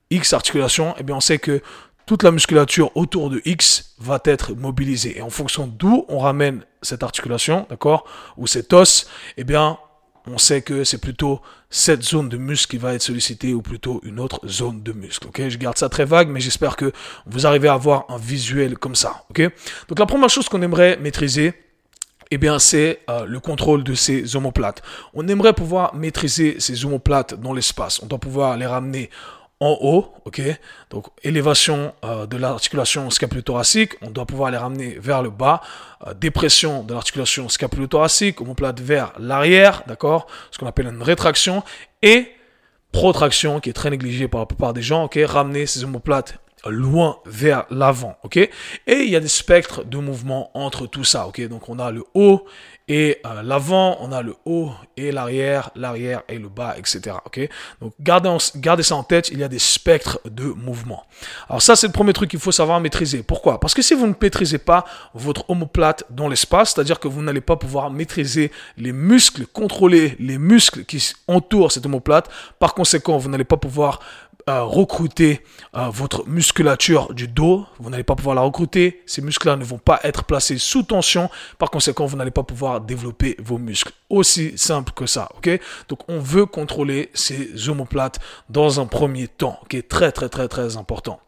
X 0.09 0.33
articulation, 0.33 0.95
eh 0.99 1.03
bien 1.03 1.15
on 1.15 1.21
sait 1.21 1.39
que 1.39 1.61
toute 2.05 2.23
la 2.23 2.31
musculature 2.31 2.91
autour 2.95 3.29
de 3.29 3.41
X 3.45 3.95
va 3.99 4.19
être 4.25 4.53
mobilisée. 4.53 5.17
Et 5.17 5.21
en 5.21 5.29
fonction 5.29 5.67
d'où 5.67 6.05
on 6.09 6.19
ramène 6.19 6.65
cette 6.81 7.03
articulation, 7.03 7.65
d'accord, 7.69 8.05
ou 8.37 8.47
cet 8.47 8.73
os, 8.73 9.07
eh 9.37 9.43
bien 9.43 9.77
on 10.25 10.37
sait 10.37 10.61
que 10.61 10.83
c'est 10.83 10.99
plutôt 10.99 11.41
cette 11.69 12.03
zone 12.03 12.29
de 12.29 12.37
muscle 12.37 12.71
qui 12.71 12.77
va 12.77 12.93
être 12.93 13.01
sollicitée 13.01 13.53
ou 13.53 13.61
plutôt 13.61 13.99
une 14.03 14.19
autre 14.19 14.39
zone 14.47 14.81
de 14.81 14.93
muscle. 14.93 15.27
Ok, 15.27 15.41
je 15.49 15.57
garde 15.57 15.77
ça 15.77 15.89
très 15.89 16.05
vague, 16.05 16.29
mais 16.29 16.39
j'espère 16.39 16.75
que 16.75 16.91
vous 17.25 17.45
arrivez 17.45 17.67
à 17.67 17.73
avoir 17.73 18.05
un 18.09 18.17
visuel 18.17 18.77
comme 18.77 18.95
ça. 18.95 19.25
Ok, 19.29 19.41
donc 19.87 19.99
la 19.99 20.05
première 20.05 20.29
chose 20.29 20.47
qu'on 20.47 20.61
aimerait 20.61 20.97
maîtriser, 20.97 21.53
eh 22.33 22.38
bien, 22.38 22.57
c'est 22.57 23.01
euh, 23.12 23.25
le 23.25 23.39
contrôle 23.39 23.83
de 23.83 23.94
ces 23.94 24.35
omoplates. 24.35 24.81
On 25.13 25.27
aimerait 25.27 25.53
pouvoir 25.53 25.94
maîtriser 25.94 26.59
ces 26.59 26.83
omoplates 26.83 27.35
dans 27.35 27.53
l'espace. 27.53 28.01
On 28.01 28.07
doit 28.07 28.18
pouvoir 28.18 28.57
les 28.57 28.65
ramener 28.65 29.12
en 29.59 29.77
haut, 29.81 30.12
ok? 30.25 30.41
Donc, 30.89 31.06
élévation 31.21 31.94
euh, 32.03 32.25
de 32.25 32.38
l'articulation 32.38 33.09
scapulo-thoracique, 33.12 33.94
on 34.01 34.09
doit 34.09 34.25
pouvoir 34.25 34.50
les 34.50 34.57
ramener 34.57 34.97
vers 35.00 35.21
le 35.21 35.30
bas. 35.30 35.62
Euh, 36.07 36.15
dépression 36.15 36.83
de 36.83 36.95
l'articulation 36.95 37.47
scapulo-thoracique, 37.50 38.41
omoplate 38.41 38.81
vers 38.81 39.13
l'arrière, 39.19 39.83
d'accord? 39.86 40.25
Ce 40.50 40.57
qu'on 40.57 40.65
appelle 40.65 40.88
une 40.88 41.03
rétraction. 41.03 41.63
Et 42.01 42.31
protraction, 42.91 43.59
qui 43.59 43.69
est 43.69 43.74
très 43.74 43.91
négligée 43.91 44.27
par 44.27 44.41
la 44.41 44.45
plupart 44.47 44.74
des 44.74 44.81
gens, 44.81 45.03
ok? 45.03 45.19
Ramener 45.24 45.68
ces 45.68 45.83
omoplates 45.83 46.39
loin 46.65 47.19
vers 47.25 47.65
l'avant, 47.69 48.18
ok? 48.24 48.38
Et 48.38 48.51
il 48.88 49.10
y 49.10 49.15
a 49.15 49.19
des 49.19 49.27
spectres 49.27 49.83
de 49.83 49.98
mouvement 49.98 50.51
entre 50.54 50.88
tout 50.88 51.04
ça, 51.04 51.27
ok? 51.27 51.48
Donc 51.48 51.69
on 51.69 51.80
a 51.80 51.92
le 51.92 52.04
haut 52.13 52.45
et 52.89 53.19
euh, 53.25 53.42
l'avant, 53.44 53.98
on 54.01 54.12
a 54.12 54.21
le 54.21 54.36
haut 54.45 54.71
et 54.98 55.13
l'arrière, 55.13 55.69
l'arrière 55.75 56.24
et 56.27 56.38
le 56.38 56.50
bas, 56.50 56.75
etc. 56.77 57.15
Ok? 57.25 57.39
Donc 57.81 57.94
gardez, 58.01 58.36
gardez 58.57 58.83
ça 58.83 58.98
en 58.98 59.04
tête, 59.04 59.30
il 59.30 59.39
y 59.39 59.44
a 59.44 59.48
des 59.48 59.60
spectres 59.60 60.19
de 60.25 60.44
mouvement. 60.44 61.06
Alors 61.48 61.62
ça, 61.62 61.77
c'est 61.77 61.88
le 61.88 61.94
premier 61.94 62.12
truc 62.12 62.30
qu'il 62.30 62.42
faut 62.42 62.51
savoir 62.51 62.81
maîtriser. 62.81 63.24
Pourquoi? 63.24 63.60
Parce 63.60 63.74
que 63.74 63.81
si 63.81 63.94
vous 63.94 64.06
ne 64.06 64.13
maîtrisez 64.21 64.57
pas 64.57 64.83
votre 65.13 65.50
omoplate 65.50 66.04
dans 66.10 66.27
l'espace, 66.27 66.74
c'est-à-dire 66.74 67.00
que 67.00 67.07
vous 67.07 67.21
n'allez 67.21 67.42
pas 67.42 67.56
pouvoir 67.56 67.89
maîtriser 67.89 68.51
les 68.77 68.92
muscles, 68.92 69.45
contrôler 69.48 70.17
les 70.20 70.38
muscles 70.38 70.84
qui 70.84 71.13
entourent 71.29 71.72
cette 71.72 71.86
omoplate, 71.86 72.29
par 72.60 72.74
conséquent, 72.74 73.17
vous 73.17 73.29
n'allez 73.29 73.46
pas 73.46 73.58
pouvoir 73.58 74.01
recruter 74.47 75.41
euh, 75.75 75.89
votre 75.89 76.27
musculature 76.27 77.13
du 77.13 77.27
dos. 77.27 77.65
Vous 77.79 77.89
n'allez 77.89 78.03
pas 78.03 78.15
pouvoir 78.15 78.35
la 78.35 78.41
recruter. 78.41 79.01
Ces 79.05 79.21
muscles-là 79.21 79.55
ne 79.55 79.63
vont 79.63 79.77
pas 79.77 80.00
être 80.03 80.25
placés 80.25 80.57
sous 80.57 80.83
tension. 80.83 81.29
Par 81.57 81.69
conséquent, 81.71 82.05
vous 82.05 82.17
n'allez 82.17 82.31
pas 82.31 82.43
pouvoir 82.43 82.81
développer 82.81 83.35
vos 83.39 83.57
muscles. 83.57 83.93
Aussi 84.09 84.57
simple 84.57 84.91
que 84.93 85.05
ça. 85.05 85.29
Ok? 85.38 85.50
Donc, 85.89 86.00
on 86.07 86.19
veut 86.19 86.45
contrôler 86.45 87.09
ces 87.13 87.69
omoplates 87.69 88.19
dans 88.50 88.79
un 88.79 88.85
premier 88.85 89.27
temps. 89.27 89.59
Ok? 89.63 89.88
Très, 89.88 90.12
très, 90.12 90.29
très, 90.29 90.47
très 90.47 90.77
important. 90.77 91.19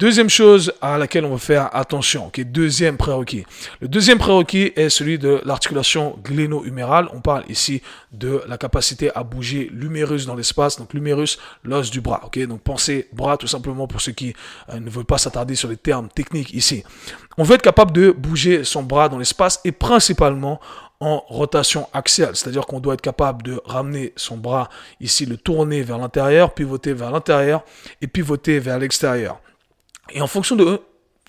Deuxième 0.00 0.28
chose 0.28 0.72
à 0.80 0.98
laquelle 0.98 1.24
on 1.24 1.30
va 1.30 1.38
faire 1.38 1.70
attention, 1.72 2.28
qui 2.28 2.40
est 2.40 2.44
deuxième 2.44 2.96
prérequis. 2.96 3.46
Le 3.80 3.86
deuxième 3.86 4.18
prérequis 4.18 4.72
est 4.74 4.88
celui 4.88 5.20
de 5.20 5.40
l'articulation 5.44 6.18
gléno-humérale. 6.24 7.08
On 7.12 7.20
parle 7.20 7.44
ici 7.48 7.80
de 8.10 8.42
la 8.48 8.58
capacité 8.58 9.12
à 9.14 9.22
bouger 9.22 9.70
l'humérus 9.72 10.26
dans 10.26 10.34
l'espace, 10.34 10.78
donc 10.78 10.94
l'humérus, 10.94 11.38
l'os 11.62 11.92
du 11.92 12.00
bras. 12.00 12.22
Ok, 12.24 12.44
donc 12.44 12.62
pensez 12.62 13.08
bras 13.12 13.36
tout 13.36 13.46
simplement 13.46 13.86
pour 13.86 14.00
ceux 14.00 14.10
qui 14.10 14.34
euh, 14.70 14.80
ne 14.80 14.90
veulent 14.90 15.04
pas 15.04 15.18
s'attarder 15.18 15.54
sur 15.54 15.68
les 15.68 15.76
termes 15.76 16.08
techniques 16.08 16.52
ici. 16.54 16.82
On 17.38 17.44
veut 17.44 17.54
être 17.54 17.62
capable 17.62 17.92
de 17.92 18.10
bouger 18.10 18.64
son 18.64 18.82
bras 18.82 19.08
dans 19.08 19.18
l'espace 19.18 19.60
et 19.64 19.70
principalement 19.70 20.60
en 20.98 21.22
rotation 21.28 21.88
axiale, 21.92 22.34
c'est-à-dire 22.34 22.66
qu'on 22.66 22.80
doit 22.80 22.94
être 22.94 23.00
capable 23.00 23.44
de 23.44 23.60
ramener 23.64 24.12
son 24.16 24.38
bras 24.38 24.70
ici, 25.00 25.24
le 25.24 25.36
tourner 25.36 25.82
vers 25.82 25.98
l'intérieur, 25.98 26.52
pivoter 26.52 26.94
vers 26.94 27.12
l'intérieur 27.12 27.64
et 28.00 28.08
pivoter 28.08 28.58
vers 28.58 28.80
l'extérieur. 28.80 29.40
Et 30.10 30.20
en 30.20 30.26
fonction 30.26 30.56
de 30.56 30.80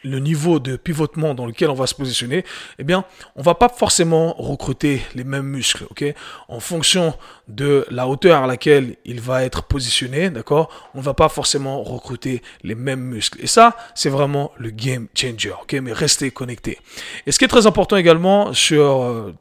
le 0.05 0.19
niveau 0.19 0.59
de 0.59 0.75
pivotement 0.75 1.33
dans 1.33 1.45
lequel 1.45 1.69
on 1.69 1.73
va 1.73 1.87
se 1.87 1.95
positionner, 1.95 2.45
eh 2.77 2.83
bien, 2.83 3.05
on 3.35 3.41
va 3.41 3.55
pas 3.55 3.69
forcément 3.69 4.33
recruter 4.33 5.01
les 5.15 5.23
mêmes 5.23 5.47
muscles, 5.47 5.85
ok? 5.89 6.05
En 6.47 6.59
fonction 6.59 7.13
de 7.47 7.85
la 7.89 8.07
hauteur 8.07 8.43
à 8.43 8.47
laquelle 8.47 8.95
il 9.03 9.19
va 9.19 9.43
être 9.43 9.63
positionné, 9.63 10.29
d'accord? 10.29 10.69
On 10.93 11.01
va 11.01 11.13
pas 11.13 11.29
forcément 11.29 11.83
recruter 11.83 12.41
les 12.63 12.75
mêmes 12.75 13.01
muscles. 13.01 13.39
Et 13.41 13.47
ça, 13.47 13.75
c'est 13.95 14.09
vraiment 14.09 14.51
le 14.57 14.69
game 14.69 15.07
changer, 15.15 15.53
ok? 15.61 15.73
Mais 15.81 15.91
restez 15.91 16.31
connectés. 16.31 16.79
Et 17.25 17.31
ce 17.31 17.39
qui 17.39 17.45
est 17.45 17.49
très 17.49 17.65
important 17.65 17.97
également 17.97 18.53
sur 18.53 19.01
euh, 19.01 19.33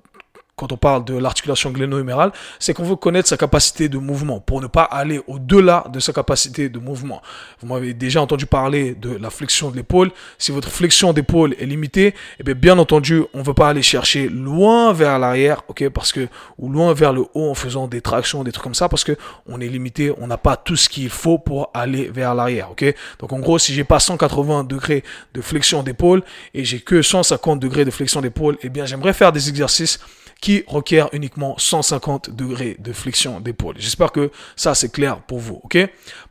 quand 0.57 0.73
on 0.73 0.77
parle 0.77 1.05
de 1.05 1.17
l'articulation 1.17 1.71
gléno-humérale, 1.71 2.33
c'est 2.59 2.75
qu'on 2.75 2.85
veut 2.85 2.97
connaître 2.97 3.29
sa 3.29 3.37
capacité 3.37 3.89
de 3.89 3.99
mouvement 3.99 4.41
pour 4.41 4.61
ne 4.61 4.67
pas 4.67 4.85
aller 4.85 5.21
au-delà 5.27 5.85
de 5.93 5.99
sa 5.99 6.13
capacité 6.13 6.69
de 6.69 6.79
mouvement. 6.79 7.23
Vous 7.61 7.67
m'avez 7.67 7.93
déjà 7.93 8.21
entendu 8.21 8.47
parler 8.47 8.95
de 8.95 9.17
la 9.17 9.31
flexion 9.31 9.71
de 9.71 9.77
l'épaule. 9.77 10.13
Si 10.39 10.53
votre 10.53 10.69
flexion 10.69 11.13
d'épaule 11.13 11.55
est 11.59 11.67
limitée, 11.67 12.15
eh 12.39 12.43
bien, 12.45 12.55
bien 12.55 12.79
entendu, 12.79 13.23
on 13.35 13.39
ne 13.39 13.43
veut 13.43 13.55
pas 13.55 13.69
aller 13.69 13.83
chercher 13.83 14.29
loin 14.29 14.93
vers 14.93 15.19
l'arrière, 15.19 15.63
ok, 15.69 15.89
parce 15.89 16.13
que, 16.13 16.29
ou 16.59 16.71
loin 16.71 16.95
vers 16.95 17.13
le 17.13 17.25
haut 17.35 17.51
en 17.51 17.55
faisant 17.55 17.89
des 17.89 18.01
tractions, 18.01 18.45
des 18.45 18.53
trucs 18.53 18.63
comme 18.63 18.75
ça, 18.75 18.89
parce 18.89 19.03
que 19.03 19.17
on 19.47 19.61
est 19.61 19.69
limité, 19.69 20.13
on 20.19 20.29
n'a 20.29 20.39
pas 20.39 20.57
tout 20.57 20.77
ce 20.77 20.89
qu'il 20.89 21.11
faut 21.11 21.39
pour 21.39 21.71
aller 21.75 22.09
vers 22.09 22.35
l'arrière, 22.35 22.71
ok. 22.71 22.95
Donc, 23.19 23.33
en 23.33 23.41
gros, 23.41 23.59
si 23.59 23.75
j'ai 23.75 23.85
pas 23.85 23.99
180 23.99 24.65
degrés 24.65 25.03
de 25.35 25.41
flexion 25.41 25.83
d'épaule 25.83 26.23
et 26.55 26.65
j'ai 26.65 26.81
que 26.81 27.03
150 27.03 27.59
degrés 27.59 27.85
de 27.85 27.91
flexion 27.91 28.21
d'épaule, 28.21 28.57
eh 28.63 28.69
bien, 28.69 28.87
j'aimerais 28.87 29.13
faire 29.13 29.33
des 29.33 29.49
exercices 29.49 29.99
qui 30.45 30.63
requiert 30.67 31.09
uniquement 31.15 31.55
150 31.57 32.29
degrés 32.29 32.77
de 32.79 32.93
flexion 32.93 33.41
d'épaule. 33.41 33.77
J'espère 33.79 34.13
que 34.13 34.31
ça 34.57 34.75
c'est 34.75 34.93
clair 34.93 35.23
pour 35.23 35.39
vous, 35.39 35.59
ok? 35.63 35.79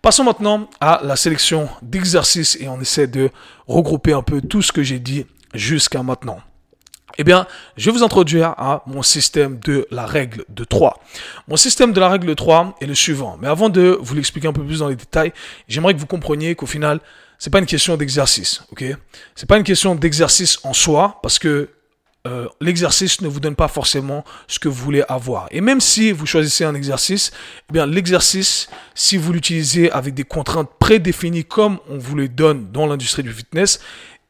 Passons 0.04 0.24
maintenant 0.24 0.70
à 0.80 1.02
la 1.04 1.16
sélection 1.16 1.68
d'exercices 1.82 2.56
et 2.62 2.68
on 2.68 2.80
essaie 2.80 3.08
de 3.08 3.32
regrouper 3.66 4.14
un 4.14 4.22
peu 4.22 4.40
tout 4.40 4.62
ce 4.62 4.72
que 4.72 4.84
j'ai 4.84 5.00
dit 5.00 5.26
jusqu'à 5.56 6.04
maintenant. 6.04 6.40
Eh 7.18 7.24
bien, 7.24 7.48
je 7.76 7.90
vais 7.90 7.98
vous 7.98 8.04
introduire 8.04 8.50
à 8.50 8.84
mon 8.86 9.02
système 9.02 9.58
de 9.58 9.88
la 9.90 10.06
règle 10.06 10.46
de 10.48 10.64
3. 10.64 11.00
Mon 11.48 11.56
système 11.56 11.92
de 11.92 12.00
la 12.00 12.10
règle 12.10 12.28
de 12.28 12.36
3 12.36 12.76
est 12.82 12.86
le 12.86 12.94
suivant. 12.94 13.40
Mais 13.42 13.48
avant 13.48 13.70
de 13.70 13.98
vous 14.00 14.14
l'expliquer 14.14 14.48
un 14.48 14.54
peu 14.54 14.64
plus 14.64 14.80
dans 14.80 14.90
les 14.90 14.96
détails, 14.96 15.34
j'aimerais 15.68 15.96
que 15.96 16.00
vous 16.00 16.06
compreniez 16.06 16.54
qu'au 16.54 16.68
final, 16.68 17.00
c'est 17.40 17.50
pas 17.50 17.58
une 17.58 17.66
question 17.66 17.98
d'exercice, 17.98 18.62
ok? 18.72 18.84
C'est 19.34 19.50
pas 19.50 19.58
une 19.58 19.64
question 19.64 19.96
d'exercice 19.96 20.60
en 20.64 20.74
soi, 20.74 21.20
parce 21.24 21.40
que 21.40 21.70
euh, 22.26 22.48
l'exercice 22.62 23.20
ne 23.20 23.28
vous 23.28 23.42
donne 23.42 23.56
pas 23.56 23.68
forcément 23.68 24.24
ce 24.48 24.58
que 24.58 24.70
vous 24.70 24.82
voulez 24.82 25.04
avoir. 25.10 25.48
Et 25.52 25.60
même 25.60 25.82
si 25.82 26.14
vous 26.14 26.26
choisissez 26.26 26.64
un 26.64 26.74
exercice, 26.74 27.32
eh 27.70 27.74
bien 27.74 27.86
l'exercice, 27.86 28.70
si 28.96 29.18
vous 29.18 29.34
l'utilisez 29.34 29.92
avec 29.92 30.14
des 30.14 30.24
contraintes 30.24 30.70
prédéfinies 30.80 31.44
comme 31.44 31.80
on 31.90 31.98
vous 31.98 32.16
les 32.16 32.30
donne 32.30 32.72
dans 32.72 32.88
l'industrie 32.88 33.24
du 33.24 33.34
fitness, 33.34 33.82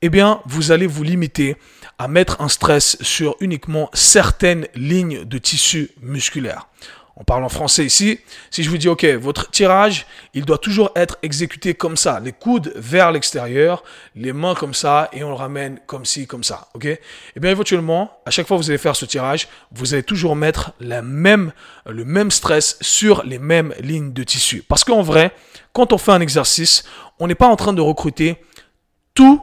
eh 0.01 0.09
bien 0.09 0.41
vous 0.45 0.71
allez 0.71 0.87
vous 0.87 1.03
limiter 1.03 1.55
à 1.99 2.07
mettre 2.07 2.41
un 2.41 2.49
stress 2.49 2.97
sur 3.01 3.35
uniquement 3.39 3.91
certaines 3.93 4.67
lignes 4.73 5.23
de 5.23 5.37
tissu 5.37 5.91
musculaire 6.01 6.67
on 7.15 7.23
parle 7.23 7.43
en 7.43 7.49
français 7.49 7.85
ici, 7.85 8.19
si 8.49 8.63
je 8.63 8.69
vous 8.71 8.77
dis, 8.77 8.87
OK, 8.87 9.05
votre 9.05 9.51
tirage, 9.51 10.07
il 10.33 10.45
doit 10.45 10.57
toujours 10.57 10.91
être 10.95 11.17
exécuté 11.21 11.75
comme 11.75 11.95
ça, 11.95 12.19
les 12.19 12.31
coudes 12.31 12.73
vers 12.75 13.11
l'extérieur, 13.11 13.83
les 14.15 14.33
mains 14.33 14.55
comme 14.55 14.73
ça, 14.73 15.09
et 15.13 15.23
on 15.23 15.29
le 15.29 15.35
ramène 15.35 15.79
comme 15.85 16.05
ci, 16.05 16.25
comme 16.25 16.43
ça, 16.43 16.69
OK? 16.73 16.85
Et 16.85 16.99
eh 17.35 17.39
bien, 17.39 17.51
éventuellement, 17.51 18.17
à 18.25 18.31
chaque 18.31 18.47
fois 18.47 18.57
que 18.57 18.63
vous 18.63 18.69
allez 18.71 18.79
faire 18.79 18.95
ce 18.95 19.05
tirage, 19.05 19.47
vous 19.71 19.93
allez 19.93 20.01
toujours 20.01 20.35
mettre 20.35 20.71
le 20.79 21.01
même 21.01 22.31
stress 22.31 22.77
sur 22.81 23.23
les 23.23 23.37
mêmes 23.37 23.75
lignes 23.79 24.11
de 24.11 24.23
tissu. 24.23 24.63
Parce 24.67 24.83
qu'en 24.83 25.03
vrai, 25.03 25.35
quand 25.71 25.93
on 25.93 25.99
fait 25.99 26.11
un 26.11 26.21
exercice, 26.21 26.83
on 27.19 27.27
n'est 27.27 27.35
pas 27.35 27.47
en 27.47 27.55
train 27.55 27.73
de 27.73 27.81
recruter 27.81 28.37
tous, 29.13 29.39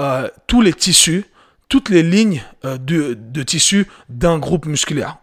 euh, 0.00 0.28
tous 0.46 0.62
les 0.62 0.72
tissus 0.72 1.24
toutes 1.70 1.88
les 1.88 2.02
lignes 2.02 2.42
euh, 2.66 2.76
de, 2.76 3.14
de 3.14 3.42
tissu 3.42 3.86
d'un 4.10 4.38
groupe 4.38 4.66
musculaire. 4.66 5.18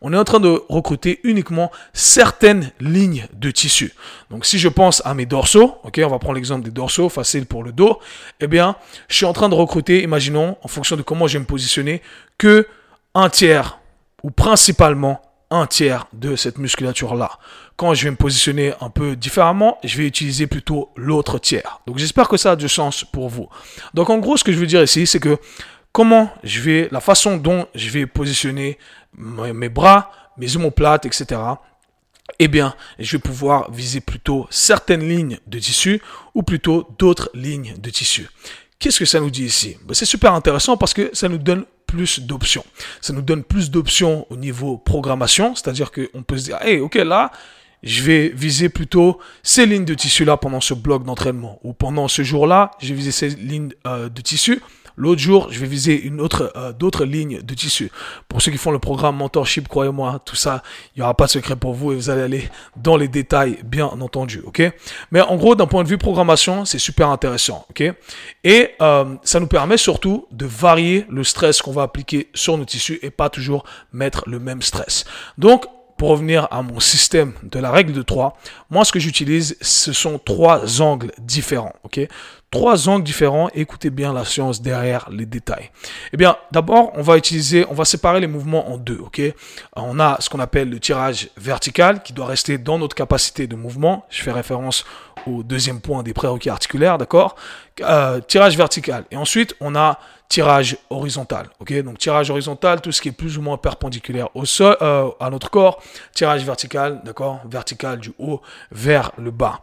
On 0.00 0.12
est 0.12 0.16
en 0.16 0.24
train 0.24 0.40
de 0.40 0.60
recruter 0.68 1.20
uniquement 1.22 1.70
certaines 1.92 2.72
lignes 2.80 3.26
de 3.34 3.52
tissu. 3.52 3.92
Donc, 4.30 4.46
si 4.46 4.58
je 4.58 4.68
pense 4.68 5.02
à 5.04 5.14
mes 5.14 5.26
dorsaux, 5.26 5.76
on 5.84 6.08
va 6.08 6.18
prendre 6.18 6.34
l'exemple 6.34 6.64
des 6.64 6.70
dorsaux, 6.70 7.10
facile 7.10 7.46
pour 7.46 7.62
le 7.62 7.72
dos. 7.72 8.00
Eh 8.40 8.46
bien, 8.48 8.74
je 9.08 9.16
suis 9.16 9.26
en 9.26 9.34
train 9.34 9.50
de 9.50 9.54
recruter, 9.54 10.02
imaginons, 10.02 10.56
en 10.62 10.68
fonction 10.68 10.96
de 10.96 11.02
comment 11.02 11.26
je 11.26 11.34
vais 11.34 11.40
me 11.40 11.46
positionner, 11.46 12.00
que 12.38 12.66
un 13.14 13.28
tiers 13.28 13.78
ou 14.22 14.30
principalement 14.30 15.20
un 15.52 15.66
tiers 15.66 16.06
de 16.14 16.34
cette 16.34 16.56
musculature-là. 16.56 17.38
Quand 17.76 17.92
je 17.92 18.04
vais 18.04 18.10
me 18.10 18.16
positionner 18.16 18.72
un 18.80 18.88
peu 18.88 19.16
différemment, 19.16 19.78
je 19.84 19.98
vais 19.98 20.06
utiliser 20.06 20.46
plutôt 20.46 20.90
l'autre 20.96 21.38
tiers. 21.38 21.80
Donc 21.86 21.98
j'espère 21.98 22.28
que 22.28 22.38
ça 22.38 22.52
a 22.52 22.56
du 22.56 22.68
sens 22.68 23.04
pour 23.04 23.28
vous. 23.28 23.48
Donc 23.92 24.08
en 24.08 24.18
gros, 24.18 24.38
ce 24.38 24.44
que 24.44 24.52
je 24.52 24.58
veux 24.58 24.66
dire 24.66 24.82
ici, 24.82 25.06
c'est 25.06 25.20
que 25.20 25.36
comment 25.92 26.30
je 26.42 26.60
vais, 26.60 26.88
la 26.90 27.00
façon 27.00 27.36
dont 27.36 27.66
je 27.74 27.90
vais 27.90 28.06
positionner 28.06 28.78
mes 29.16 29.68
bras, 29.68 30.10
mes 30.38 30.56
omoplates, 30.56 31.06
etc. 31.06 31.40
Eh 32.38 32.48
bien, 32.48 32.74
je 32.98 33.16
vais 33.16 33.20
pouvoir 33.20 33.70
viser 33.70 34.00
plutôt 34.00 34.46
certaines 34.50 35.06
lignes 35.06 35.38
de 35.46 35.58
tissu 35.58 36.00
ou 36.34 36.42
plutôt 36.42 36.88
d'autres 36.98 37.30
lignes 37.34 37.74
de 37.78 37.90
tissu. 37.90 38.28
Qu'est-ce 38.78 38.98
que 38.98 39.04
ça 39.04 39.20
nous 39.20 39.30
dit 39.30 39.44
ici? 39.44 39.76
Ben, 39.84 39.94
C'est 39.94 40.06
super 40.06 40.32
intéressant 40.34 40.76
parce 40.76 40.94
que 40.94 41.10
ça 41.12 41.28
nous 41.28 41.38
donne 41.38 41.64
plus 41.86 42.20
d'options. 42.20 42.64
Ça 43.00 43.12
nous 43.12 43.22
donne 43.22 43.44
plus 43.44 43.70
d'options 43.70 44.26
au 44.30 44.36
niveau 44.36 44.78
programmation, 44.78 45.54
c'est-à-dire 45.54 45.92
qu'on 45.92 46.22
peut 46.22 46.38
se 46.38 46.44
dire, 46.44 46.58
hey, 46.62 46.80
ok, 46.80 46.94
là, 46.94 47.30
je 47.82 48.02
vais 48.02 48.28
viser 48.28 48.68
plutôt 48.68 49.18
ces 49.42 49.66
lignes 49.66 49.84
de 49.84 49.94
tissu 49.94 50.24
là 50.24 50.36
pendant 50.36 50.60
ce 50.60 50.72
bloc 50.72 51.04
d'entraînement 51.04 51.58
ou 51.62 51.74
pendant 51.74 52.08
ce 52.08 52.22
jour-là, 52.22 52.70
je 52.80 52.88
vais 52.88 52.94
viser 52.94 53.12
ces 53.12 53.28
lignes 53.30 53.72
euh, 53.86 54.08
de 54.08 54.20
tissu 54.22 54.62
L'autre 54.96 55.20
jour, 55.20 55.48
je 55.50 55.60
vais 55.60 55.66
viser 55.66 56.00
une 56.00 56.20
autre, 56.20 56.52
euh, 56.56 56.72
d'autres 56.72 57.04
lignes 57.04 57.40
de 57.42 57.54
tissu. 57.54 57.90
Pour 58.28 58.42
ceux 58.42 58.52
qui 58.52 58.58
font 58.58 58.70
le 58.70 58.78
programme 58.78 59.16
mentorship, 59.16 59.68
croyez-moi, 59.68 60.20
tout 60.24 60.36
ça, 60.36 60.62
il 60.94 61.00
n'y 61.00 61.02
aura 61.02 61.14
pas 61.14 61.26
de 61.26 61.30
secret 61.30 61.56
pour 61.56 61.74
vous 61.74 61.92
et 61.92 61.94
vous 61.94 62.10
allez 62.10 62.22
aller 62.22 62.48
dans 62.76 62.96
les 62.96 63.08
détails, 63.08 63.58
bien 63.64 63.86
entendu, 63.86 64.42
ok? 64.44 64.62
Mais 65.10 65.20
en 65.20 65.36
gros, 65.36 65.54
d'un 65.54 65.66
point 65.66 65.84
de 65.84 65.88
vue 65.88 65.98
programmation, 65.98 66.64
c'est 66.64 66.78
super 66.78 67.08
intéressant, 67.08 67.66
ok? 67.70 67.92
Et 68.44 68.70
euh, 68.80 69.04
ça 69.22 69.40
nous 69.40 69.46
permet 69.46 69.76
surtout 69.76 70.26
de 70.30 70.46
varier 70.46 71.06
le 71.08 71.24
stress 71.24 71.62
qu'on 71.62 71.72
va 71.72 71.82
appliquer 71.82 72.28
sur 72.34 72.58
nos 72.58 72.64
tissus 72.64 72.98
et 73.02 73.10
pas 73.10 73.30
toujours 73.30 73.64
mettre 73.92 74.24
le 74.26 74.38
même 74.38 74.62
stress. 74.62 75.04
Donc, 75.38 75.66
pour 76.02 76.10
revenir 76.10 76.48
à 76.50 76.62
mon 76.62 76.80
système 76.80 77.32
de 77.44 77.60
la 77.60 77.70
règle 77.70 77.92
de 77.92 78.02
3, 78.02 78.36
moi 78.70 78.84
ce 78.84 78.90
que 78.90 78.98
j'utilise, 78.98 79.56
ce 79.60 79.92
sont 79.92 80.18
trois 80.18 80.82
angles 80.82 81.12
différents. 81.20 81.74
ok? 81.84 82.00
Trois 82.52 82.88
angles 82.88 83.02
différents. 83.02 83.48
Écoutez 83.54 83.90
bien 83.90 84.12
la 84.12 84.24
science 84.24 84.62
derrière 84.62 85.08
les 85.10 85.26
détails. 85.26 85.70
Eh 86.12 86.16
bien, 86.16 86.36
d'abord, 86.52 86.92
on 86.94 87.02
va 87.02 87.16
utiliser, 87.16 87.66
on 87.68 87.74
va 87.74 87.84
séparer 87.84 88.20
les 88.20 88.28
mouvements 88.28 88.70
en 88.70 88.76
deux, 88.76 88.98
ok? 88.98 89.20
On 89.74 89.98
a 89.98 90.18
ce 90.20 90.28
qu'on 90.30 90.38
appelle 90.38 90.70
le 90.70 90.78
tirage 90.78 91.30
vertical 91.36 92.02
qui 92.04 92.12
doit 92.12 92.26
rester 92.26 92.58
dans 92.58 92.78
notre 92.78 92.94
capacité 92.94 93.48
de 93.48 93.56
mouvement. 93.56 94.04
Je 94.10 94.22
fais 94.22 94.30
référence 94.30 94.84
au 95.26 95.42
deuxième 95.42 95.80
point 95.80 96.02
des 96.02 96.12
prérequis 96.12 96.50
articulaires, 96.50 96.98
d'accord? 96.98 97.36
Euh, 97.80 98.20
Tirage 98.20 98.56
vertical. 98.56 99.04
Et 99.10 99.16
ensuite, 99.16 99.56
on 99.60 99.74
a 99.74 99.98
tirage 100.28 100.76
horizontal, 100.90 101.48
ok? 101.60 101.82
Donc 101.82 101.98
tirage 101.98 102.30
horizontal, 102.30 102.82
tout 102.82 102.92
ce 102.92 103.00
qui 103.00 103.08
est 103.08 103.12
plus 103.12 103.38
ou 103.38 103.42
moins 103.42 103.56
perpendiculaire 103.56 104.28
au 104.34 104.44
sol, 104.44 104.76
euh, 104.82 105.08
à 105.20 105.30
notre 105.30 105.48
corps. 105.48 105.82
Tirage 106.14 106.44
vertical, 106.44 107.00
d'accord? 107.02 107.40
Vertical 107.46 107.98
du 107.98 108.12
haut 108.18 108.42
vers 108.70 109.12
le 109.16 109.30
bas. 109.30 109.60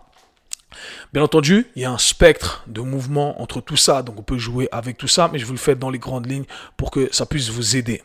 Bien 1.14 1.24
entendu, 1.24 1.68
il 1.76 1.82
y 1.82 1.86
a 1.86 1.92
un 1.92 1.98
spectre 1.98 2.64
de 2.68 2.82
mouvement 2.82 3.42
entre 3.42 3.62
tout 3.62 3.78
ça, 3.78 4.04
donc 4.04 4.20
on 4.20 4.24
peut 4.24 4.38
jouer 4.38 4.70
avec 4.72 4.98
tout 4.98 5.08
ça, 5.08 5.30
mais 5.32 5.40
je 5.40 5.46
vous 5.46 5.54
le 5.54 5.58
fais 5.60 5.76
dans 5.76 5.90
les 5.90 5.98
grandes 6.00 6.30
lignes 6.30 6.46
pour 6.78 6.92
que 6.92 7.10
ça 7.12 7.26
puisse 7.26 7.50
vous 7.50 7.76
aider. 7.76 8.04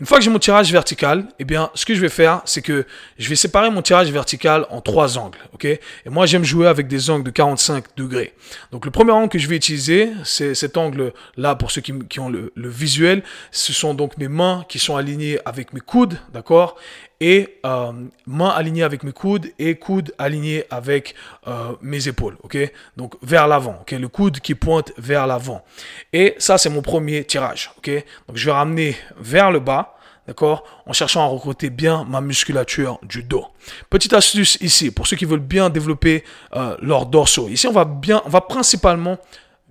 Une 0.00 0.06
fois 0.06 0.18
que 0.18 0.24
j'ai 0.24 0.30
mon 0.30 0.38
tirage 0.38 0.72
vertical, 0.72 1.26
eh 1.38 1.44
bien, 1.44 1.70
ce 1.74 1.84
que 1.84 1.94
je 1.94 2.00
vais 2.00 2.08
faire, 2.08 2.40
c'est 2.44 2.62
que 2.62 2.86
je 3.18 3.28
vais 3.28 3.36
séparer 3.36 3.70
mon 3.70 3.82
tirage 3.82 4.10
vertical 4.10 4.66
en 4.70 4.80
trois 4.80 5.18
angles, 5.18 5.38
ok? 5.52 5.64
Et 5.64 5.80
moi, 6.06 6.26
j'aime 6.26 6.44
jouer 6.44 6.66
avec 6.66 6.88
des 6.88 7.10
angles 7.10 7.24
de 7.24 7.30
45 7.30 7.84
degrés. 7.96 8.32
Donc, 8.72 8.84
le 8.84 8.90
premier 8.90 9.12
angle 9.12 9.28
que 9.28 9.38
je 9.38 9.48
vais 9.48 9.56
utiliser, 9.56 10.10
c'est 10.24 10.54
cet 10.54 10.76
angle-là, 10.76 11.54
pour 11.54 11.70
ceux 11.70 11.82
qui, 11.82 12.20
ont 12.20 12.30
le 12.30 12.50
visuel, 12.68 13.22
ce 13.50 13.72
sont 13.72 13.94
donc 13.94 14.16
mes 14.18 14.28
mains 14.28 14.64
qui 14.68 14.78
sont 14.78 14.96
alignées 14.96 15.38
avec 15.44 15.72
mes 15.72 15.80
coudes, 15.80 16.18
d'accord? 16.32 16.76
Et 17.20 17.58
euh, 17.64 17.92
main 18.26 18.48
alignée 18.48 18.82
avec 18.82 19.02
mes 19.02 19.12
coudes 19.12 19.50
et 19.58 19.76
coude 19.76 20.14
aligné 20.18 20.64
avec 20.70 21.14
euh, 21.46 21.72
mes 21.80 22.08
épaules, 22.08 22.36
ok? 22.42 22.58
Donc 22.96 23.14
vers 23.22 23.46
l'avant, 23.46 23.78
ok? 23.80 23.92
Le 23.92 24.08
coude 24.08 24.40
qui 24.40 24.54
pointe 24.54 24.92
vers 24.98 25.26
l'avant. 25.26 25.64
Et 26.12 26.34
ça, 26.38 26.58
c'est 26.58 26.68
mon 26.68 26.82
premier 26.82 27.24
tirage, 27.24 27.70
ok? 27.78 27.90
Donc 28.28 28.36
je 28.36 28.44
vais 28.46 28.52
ramener 28.52 28.96
vers 29.18 29.50
le 29.50 29.60
bas, 29.60 29.96
d'accord? 30.26 30.64
En 30.86 30.92
cherchant 30.92 31.22
à 31.22 31.26
recruter 31.26 31.70
bien 31.70 32.04
ma 32.04 32.20
musculature 32.20 32.98
du 33.02 33.22
dos. 33.22 33.46
Petite 33.88 34.12
astuce 34.12 34.58
ici, 34.60 34.90
pour 34.90 35.06
ceux 35.06 35.16
qui 35.16 35.24
veulent 35.24 35.40
bien 35.40 35.70
développer 35.70 36.22
euh, 36.54 36.76
leur 36.82 37.06
dorsaux. 37.06 37.48
Ici, 37.48 37.66
on 37.66 37.72
va 37.72 37.84
bien, 37.84 38.22
on 38.26 38.30
va 38.30 38.42
principalement 38.42 39.18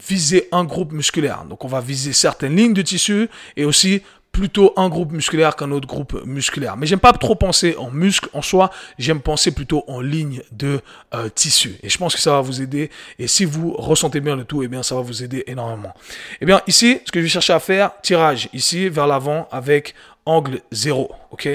viser 0.07 0.47
un 0.51 0.63
groupe 0.63 0.91
musculaire. 0.91 1.45
Donc 1.45 1.63
on 1.63 1.67
va 1.67 1.79
viser 1.79 2.11
certaines 2.13 2.55
lignes 2.55 2.73
de 2.73 2.81
tissu 2.81 3.29
et 3.55 3.65
aussi 3.65 4.01
plutôt 4.35 4.73
un 4.75 4.89
groupe 4.89 5.13
musculaire 5.13 5.55
qu'un 5.55 5.71
autre 5.71 5.87
groupe 5.87 6.21
musculaire. 6.25 6.75
Mais 6.75 6.85
j'aime 6.87 6.99
pas 6.99 7.13
trop 7.13 7.35
penser 7.35 7.73
en 7.77 7.89
muscle 7.89 8.27
en 8.33 8.41
soi, 8.41 8.69
j'aime 8.99 9.21
penser 9.21 9.51
plutôt 9.51 9.85
en 9.87 10.01
ligne 10.01 10.41
de 10.51 10.81
euh, 11.13 11.29
tissu. 11.29 11.77
Et 11.83 11.87
je 11.87 11.97
pense 11.97 12.13
que 12.13 12.19
ça 12.19 12.33
va 12.33 12.41
vous 12.41 12.61
aider. 12.61 12.91
Et 13.17 13.27
si 13.27 13.45
vous 13.45 13.71
ressentez 13.71 14.19
bien 14.19 14.35
le 14.35 14.43
tout, 14.43 14.61
eh 14.61 14.67
bien 14.67 14.83
ça 14.83 14.93
va 14.95 14.99
vous 14.99 15.23
aider 15.23 15.45
énormément. 15.47 15.93
Eh 16.41 16.45
bien 16.45 16.61
ici, 16.67 16.99
ce 17.05 17.13
que 17.13 17.21
je 17.21 17.23
vais 17.23 17.29
chercher 17.29 17.53
à 17.53 17.61
faire, 17.61 17.91
tirage 18.01 18.49
ici 18.51 18.89
vers 18.89 19.07
l'avant 19.07 19.47
avec 19.53 19.95
angle 20.25 20.59
0, 20.73 21.09
ok? 21.31 21.47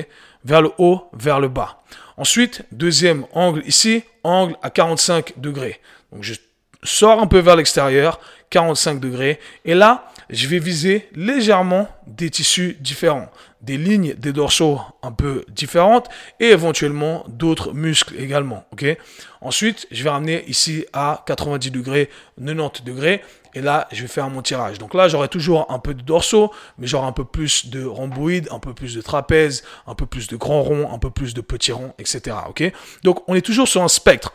Vers 0.46 0.62
le 0.62 0.70
haut, 0.78 1.04
vers 1.12 1.38
le 1.38 1.48
bas. 1.48 1.82
Ensuite, 2.16 2.62
deuxième 2.72 3.26
angle 3.34 3.62
ici, 3.66 4.04
angle 4.24 4.56
à 4.62 4.70
45 4.70 5.34
degrés. 5.36 5.82
Donc 6.12 6.22
je 6.22 6.32
sors 6.82 7.20
un 7.20 7.26
peu 7.26 7.40
vers 7.40 7.56
l'extérieur, 7.56 8.20
45 8.48 9.00
degrés. 9.00 9.38
Et 9.66 9.74
là, 9.74 10.10
je 10.30 10.46
vais 10.46 10.58
viser 10.58 11.08
légèrement 11.14 11.88
des 12.06 12.30
tissus 12.30 12.76
différents. 12.80 13.30
des 13.60 13.76
lignes 13.76 14.14
des 14.14 14.32
dorsaux 14.32 14.80
un 15.02 15.12
peu 15.12 15.44
différentes 15.48 16.08
et 16.38 16.46
éventuellement 16.46 17.24
d'autres 17.28 17.74
muscles 17.74 18.14
également. 18.18 18.64
Ok? 18.72 18.86
Ensuite, 19.42 19.86
je 19.90 20.02
vais 20.02 20.08
ramener 20.08 20.44
ici 20.48 20.86
à 20.94 21.22
90 21.26 21.70
degrés, 21.70 22.08
90 22.38 22.82
degrés. 22.84 23.22
Et 23.52 23.60
là, 23.60 23.88
je 23.92 24.02
vais 24.02 24.08
faire 24.08 24.30
mon 24.30 24.42
tirage. 24.42 24.78
Donc 24.78 24.94
là, 24.94 25.08
j'aurai 25.08 25.28
toujours 25.28 25.66
un 25.70 25.80
peu 25.80 25.92
de 25.92 26.02
dorsaux, 26.02 26.52
mais 26.78 26.86
j'aurai 26.86 27.06
un 27.06 27.12
peu 27.12 27.24
plus 27.24 27.68
de 27.68 27.84
rhomboïdes, 27.84 28.48
un 28.52 28.60
peu 28.60 28.72
plus 28.72 28.94
de 28.94 29.02
trapèzes, 29.02 29.64
un 29.86 29.94
peu 29.94 30.06
plus 30.06 30.28
de 30.28 30.36
grands 30.36 30.62
ronds, 30.62 30.92
un 30.92 30.98
peu 30.98 31.10
plus 31.10 31.34
de 31.34 31.40
petits 31.40 31.72
ronds, 31.72 31.92
etc. 31.98 32.36
Ok? 32.48 32.62
Donc, 33.02 33.28
on 33.28 33.34
est 33.34 33.40
toujours 33.40 33.68
sur 33.68 33.82
un 33.82 33.88
spectre 33.88 34.32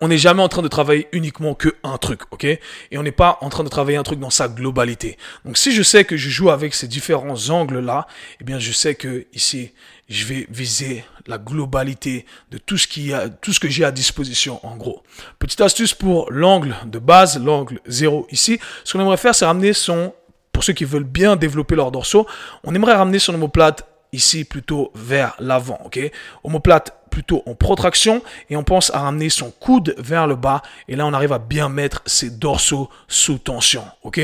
on 0.00 0.08
n'est 0.08 0.18
jamais 0.18 0.42
en 0.42 0.48
train 0.48 0.62
de 0.62 0.68
travailler 0.68 1.06
uniquement 1.12 1.54
que 1.54 1.76
un 1.84 1.96
truc, 1.96 2.22
ok? 2.32 2.44
Et 2.44 2.60
on 2.94 3.04
n'est 3.04 3.12
pas 3.12 3.38
en 3.40 3.48
train 3.50 3.62
de 3.62 3.68
travailler 3.68 3.96
un 3.96 4.02
truc 4.02 4.18
dans 4.18 4.30
sa 4.30 4.48
globalité. 4.48 5.16
Donc 5.44 5.56
si 5.56 5.70
je 5.70 5.82
sais 5.82 6.04
que 6.04 6.16
je 6.16 6.28
joue 6.28 6.50
avec 6.50 6.74
ces 6.74 6.88
différents 6.88 7.50
angles 7.50 7.78
là, 7.78 8.08
eh 8.40 8.44
bien 8.44 8.58
je 8.58 8.72
sais 8.72 8.96
que 8.96 9.26
ici 9.32 9.72
je 10.08 10.24
vais 10.24 10.46
viser 10.50 11.04
la 11.28 11.38
globalité 11.38 12.26
de 12.50 12.58
tout 12.58 12.78
ce 12.78 12.88
qui 12.88 13.12
a, 13.12 13.28
tout 13.28 13.52
ce 13.52 13.60
que 13.60 13.68
j'ai 13.68 13.84
à 13.84 13.92
disposition 13.92 14.64
en 14.66 14.76
gros. 14.76 15.04
Petite 15.38 15.60
astuce 15.60 15.94
pour 15.94 16.32
l'angle 16.32 16.76
de 16.86 16.98
base, 16.98 17.38
l'angle 17.38 17.80
0 17.86 18.26
ici. 18.32 18.58
Ce 18.82 18.92
qu'on 18.92 19.00
aimerait 19.00 19.16
faire, 19.16 19.34
c'est 19.36 19.44
ramener 19.44 19.72
son, 19.72 20.12
pour 20.52 20.64
ceux 20.64 20.72
qui 20.72 20.84
veulent 20.84 21.04
bien 21.04 21.36
développer 21.36 21.76
leur 21.76 21.92
dorsaux, 21.92 22.26
on 22.64 22.74
aimerait 22.74 22.94
ramener 22.94 23.20
son 23.20 23.34
omoplate 23.34 23.86
ici 24.12 24.44
plutôt 24.44 24.90
vers 24.94 25.34
l'avant, 25.38 25.78
ok? 25.84 25.98
Omoplate 26.44 26.94
plutôt 27.10 27.42
en 27.46 27.54
protraction 27.54 28.22
et 28.50 28.56
on 28.56 28.64
pense 28.64 28.92
à 28.92 29.00
ramener 29.00 29.30
son 29.30 29.50
coude 29.50 29.94
vers 29.96 30.26
le 30.26 30.36
bas 30.36 30.60
et 30.86 30.96
là 30.96 31.06
on 31.06 31.14
arrive 31.14 31.32
à 31.32 31.38
bien 31.38 31.68
mettre 31.68 32.02
ses 32.04 32.30
dorsaux 32.30 32.90
sous 33.08 33.38
tension, 33.38 33.84
ok? 34.02 34.20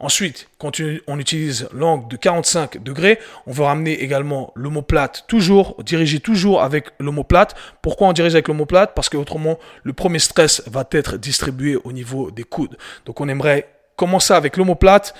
Ensuite, 0.00 0.48
quand 0.58 0.72
on 1.06 1.18
utilise 1.18 1.68
l'angle 1.72 2.08
de 2.08 2.16
45 2.16 2.82
degrés, 2.82 3.18
on 3.46 3.52
veut 3.52 3.62
ramener 3.62 3.92
également 4.02 4.52
l'omoplate 4.54 5.24
toujours, 5.28 5.82
diriger 5.82 6.20
toujours 6.20 6.62
avec 6.62 6.88
l'omoplate. 6.98 7.54
Pourquoi 7.80 8.08
on 8.08 8.12
dirige 8.12 8.34
avec 8.34 8.48
l'omoplate? 8.48 8.94
Parce 8.94 9.08
que 9.08 9.16
autrement, 9.16 9.58
le 9.82 9.92
premier 9.92 10.18
stress 10.18 10.62
va 10.66 10.84
être 10.90 11.16
distribué 11.16 11.76
au 11.84 11.92
niveau 11.92 12.30
des 12.30 12.42
coudes. 12.42 12.76
Donc 13.06 13.20
on 13.20 13.28
aimerait 13.28 13.68
commencer 13.96 14.34
avec 14.34 14.56
l'omoplate, 14.56 15.14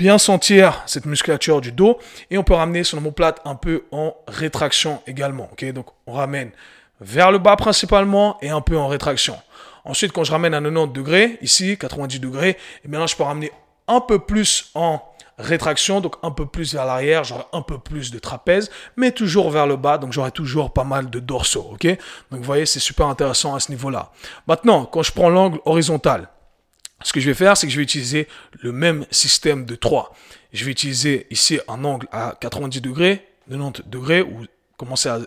bien 0.00 0.16
sentir 0.16 0.82
cette 0.86 1.04
musculature 1.04 1.60
du 1.60 1.72
dos 1.72 1.98
et 2.30 2.38
on 2.38 2.42
peut 2.42 2.54
ramener 2.54 2.84
son 2.84 2.96
omoplate 2.96 3.38
un 3.44 3.54
peu 3.54 3.84
en 3.92 4.16
rétraction 4.26 5.02
également. 5.06 5.50
Ok, 5.52 5.62
donc 5.72 5.88
on 6.06 6.14
ramène 6.14 6.52
vers 7.02 7.30
le 7.30 7.36
bas 7.36 7.54
principalement 7.56 8.38
et 8.40 8.48
un 8.48 8.62
peu 8.62 8.78
en 8.78 8.88
rétraction. 8.88 9.36
Ensuite, 9.84 10.12
quand 10.12 10.24
je 10.24 10.32
ramène 10.32 10.54
à 10.54 10.60
90 10.62 10.94
degrés, 10.94 11.38
ici 11.42 11.76
90 11.76 12.18
degrés, 12.18 12.48
et 12.48 12.56
eh 12.86 12.88
bien 12.88 12.98
là 12.98 13.04
je 13.04 13.14
peux 13.14 13.24
ramener 13.24 13.52
un 13.88 14.00
peu 14.00 14.18
plus 14.18 14.70
en 14.74 15.02
rétraction, 15.36 16.00
donc 16.00 16.16
un 16.22 16.30
peu 16.30 16.46
plus 16.46 16.72
vers 16.72 16.86
l'arrière, 16.86 17.24
j'aurai 17.24 17.44
un 17.52 17.60
peu 17.60 17.76
plus 17.76 18.10
de 18.10 18.18
trapèze, 18.18 18.70
mais 18.96 19.12
toujours 19.12 19.50
vers 19.50 19.66
le 19.66 19.76
bas, 19.76 19.98
donc 19.98 20.14
j'aurai 20.14 20.30
toujours 20.30 20.72
pas 20.72 20.84
mal 20.84 21.10
de 21.10 21.20
dorsaux, 21.20 21.72
ok? 21.72 21.86
Donc 22.30 22.40
vous 22.40 22.42
voyez, 22.42 22.64
c'est 22.64 22.80
super 22.80 23.06
intéressant 23.08 23.54
à 23.54 23.60
ce 23.60 23.70
niveau-là. 23.70 24.12
Maintenant, 24.46 24.86
quand 24.86 25.02
je 25.02 25.12
prends 25.12 25.28
l'angle 25.28 25.60
horizontal, 25.66 26.28
ce 27.02 27.12
que 27.12 27.20
je 27.20 27.26
vais 27.26 27.34
faire, 27.34 27.56
c'est 27.56 27.66
que 27.66 27.72
je 27.72 27.76
vais 27.76 27.82
utiliser 27.82 28.28
le 28.60 28.72
même 28.72 29.06
système 29.10 29.64
de 29.64 29.74
3. 29.74 30.14
Je 30.52 30.64
vais 30.64 30.70
utiliser 30.70 31.26
ici 31.30 31.60
un 31.68 31.84
angle 31.84 32.06
à 32.12 32.36
90 32.40 32.80
degrés, 32.80 33.26
90 33.48 33.82
degrés, 33.86 34.22
ou 34.22 34.44
commencer 34.76 35.08
à, 35.08 35.20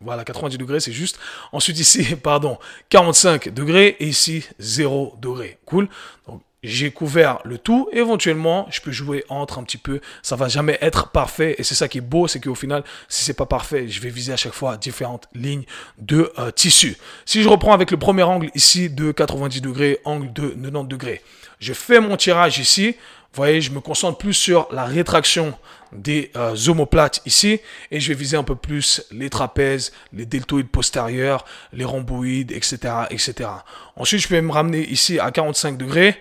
voilà, 0.00 0.24
90 0.24 0.58
degrés, 0.58 0.80
c'est 0.80 0.92
juste. 0.92 1.18
Ensuite 1.52 1.78
ici, 1.78 2.16
pardon, 2.22 2.58
45 2.90 3.48
degrés, 3.50 3.96
et 4.00 4.08
ici 4.08 4.44
0 4.58 5.16
degrés. 5.20 5.58
Cool. 5.64 5.88
Donc, 6.26 6.42
j'ai 6.68 6.90
couvert 6.90 7.38
le 7.44 7.56
tout. 7.56 7.88
Éventuellement, 7.92 8.66
je 8.70 8.80
peux 8.80 8.92
jouer 8.92 9.24
entre 9.30 9.58
un 9.58 9.62
petit 9.62 9.78
peu. 9.78 10.00
Ça 10.22 10.36
va 10.36 10.48
jamais 10.48 10.78
être 10.82 11.08
parfait. 11.08 11.54
Et 11.58 11.64
c'est 11.64 11.74
ça 11.74 11.88
qui 11.88 11.98
est 11.98 12.02
beau, 12.02 12.28
c'est 12.28 12.40
qu'au 12.40 12.54
final, 12.54 12.84
si 13.08 13.24
c'est 13.24 13.34
pas 13.34 13.46
parfait, 13.46 13.88
je 13.88 14.00
vais 14.00 14.10
viser 14.10 14.34
à 14.34 14.36
chaque 14.36 14.52
fois 14.52 14.76
différentes 14.76 15.28
lignes 15.34 15.64
de 15.98 16.30
euh, 16.38 16.50
tissu. 16.50 16.96
Si 17.24 17.42
je 17.42 17.48
reprends 17.48 17.72
avec 17.72 17.90
le 17.90 17.96
premier 17.96 18.22
angle 18.22 18.50
ici 18.54 18.90
de 18.90 19.12
90 19.12 19.62
degrés, 19.62 19.98
angle 20.04 20.30
de 20.32 20.50
90 20.50 20.88
degrés, 20.88 21.22
je 21.58 21.72
fais 21.72 22.00
mon 22.00 22.16
tirage 22.16 22.58
ici. 22.58 22.96
Vous 23.32 23.42
voyez, 23.42 23.60
je 23.60 23.70
me 23.70 23.80
concentre 23.80 24.18
plus 24.18 24.34
sur 24.34 24.68
la 24.70 24.84
rétraction 24.84 25.54
des 25.92 26.30
euh, 26.36 26.54
omoplates 26.68 27.22
ici 27.24 27.60
et 27.90 27.98
je 27.98 28.08
vais 28.08 28.14
viser 28.14 28.36
un 28.36 28.42
peu 28.42 28.56
plus 28.56 29.02
les 29.10 29.30
trapèzes, 29.30 29.92
les 30.12 30.26
deltoïdes 30.26 30.68
postérieurs, 30.68 31.46
les 31.72 31.84
rhomboïdes, 31.84 32.52
etc., 32.52 32.78
etc. 33.10 33.48
Ensuite, 33.96 34.20
je 34.20 34.28
peux 34.28 34.40
me 34.40 34.52
ramener 34.52 34.86
ici 34.86 35.18
à 35.18 35.30
45 35.30 35.78
degrés. 35.78 36.16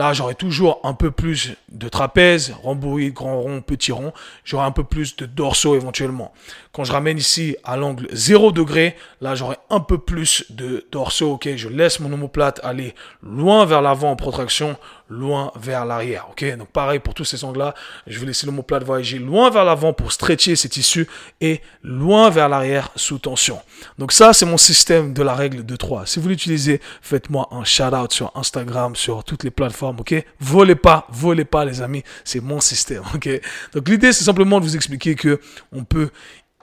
Là, 0.00 0.14
j'aurai 0.14 0.34
toujours 0.34 0.80
un 0.82 0.94
peu 0.94 1.10
plus 1.10 1.56
de 1.70 1.86
trapèze, 1.90 2.54
rhomboïde, 2.62 3.12
grand 3.12 3.38
rond, 3.38 3.60
petit 3.60 3.92
rond. 3.92 4.14
J'aurai 4.44 4.64
un 4.64 4.70
peu 4.70 4.82
plus 4.82 5.14
de 5.16 5.26
dorsaux 5.26 5.76
éventuellement. 5.76 6.32
Quand 6.72 6.84
je 6.84 6.92
ramène 6.92 7.18
ici 7.18 7.54
à 7.64 7.76
l'angle 7.76 8.08
0 8.10 8.50
degré, 8.52 8.96
là, 9.20 9.34
j'aurai 9.34 9.56
un 9.68 9.80
peu 9.80 9.98
plus 9.98 10.46
de 10.48 10.86
dorsaux. 10.90 11.32
Ok, 11.32 11.50
je 11.54 11.68
laisse 11.68 12.00
mon 12.00 12.10
omoplate 12.14 12.60
aller 12.64 12.94
loin 13.22 13.66
vers 13.66 13.82
l'avant 13.82 14.12
en 14.12 14.16
protraction, 14.16 14.78
loin 15.10 15.52
vers 15.56 15.84
l'arrière. 15.84 16.28
Ok, 16.30 16.44
donc 16.56 16.68
pareil 16.68 17.00
pour 17.00 17.12
tous 17.12 17.24
ces 17.24 17.44
angles-là, 17.44 17.74
je 18.06 18.18
vais 18.18 18.26
laisser 18.26 18.46
l'omoplate 18.46 18.84
voyager 18.84 19.18
loin 19.18 19.50
vers 19.50 19.64
l'avant 19.64 19.92
pour 19.92 20.12
stretcher 20.12 20.56
ces 20.56 20.68
tissus 20.68 21.06
et 21.40 21.60
loin 21.82 22.30
vers 22.30 22.48
l'arrière 22.48 22.90
sous 22.96 23.18
tension. 23.18 23.60
Donc 23.98 24.12
ça, 24.12 24.32
c'est 24.32 24.46
mon 24.46 24.56
système 24.56 25.12
de 25.12 25.22
la 25.22 25.34
règle 25.34 25.66
de 25.66 25.76
3. 25.76 26.06
Si 26.06 26.20
vous 26.20 26.28
l'utilisez, 26.28 26.80
faites-moi 27.02 27.48
un 27.50 27.64
shout-out 27.64 28.12
sur 28.12 28.32
Instagram, 28.36 28.94
sur 28.96 29.24
toutes 29.24 29.44
les 29.44 29.50
plateformes. 29.50 30.00
Ok, 30.00 30.14
volez 30.38 30.76
pas, 30.76 31.06
volez 31.10 31.44
pas 31.44 31.64
les 31.64 31.82
amis, 31.82 32.04
c'est 32.24 32.40
mon 32.40 32.60
système. 32.60 33.02
Ok, 33.14 33.28
donc 33.74 33.88
l'idée, 33.88 34.12
c'est 34.12 34.24
simplement 34.24 34.60
de 34.60 34.64
vous 34.64 34.76
expliquer 34.76 35.14
que 35.14 35.40
on 35.72 35.84
peut 35.84 36.10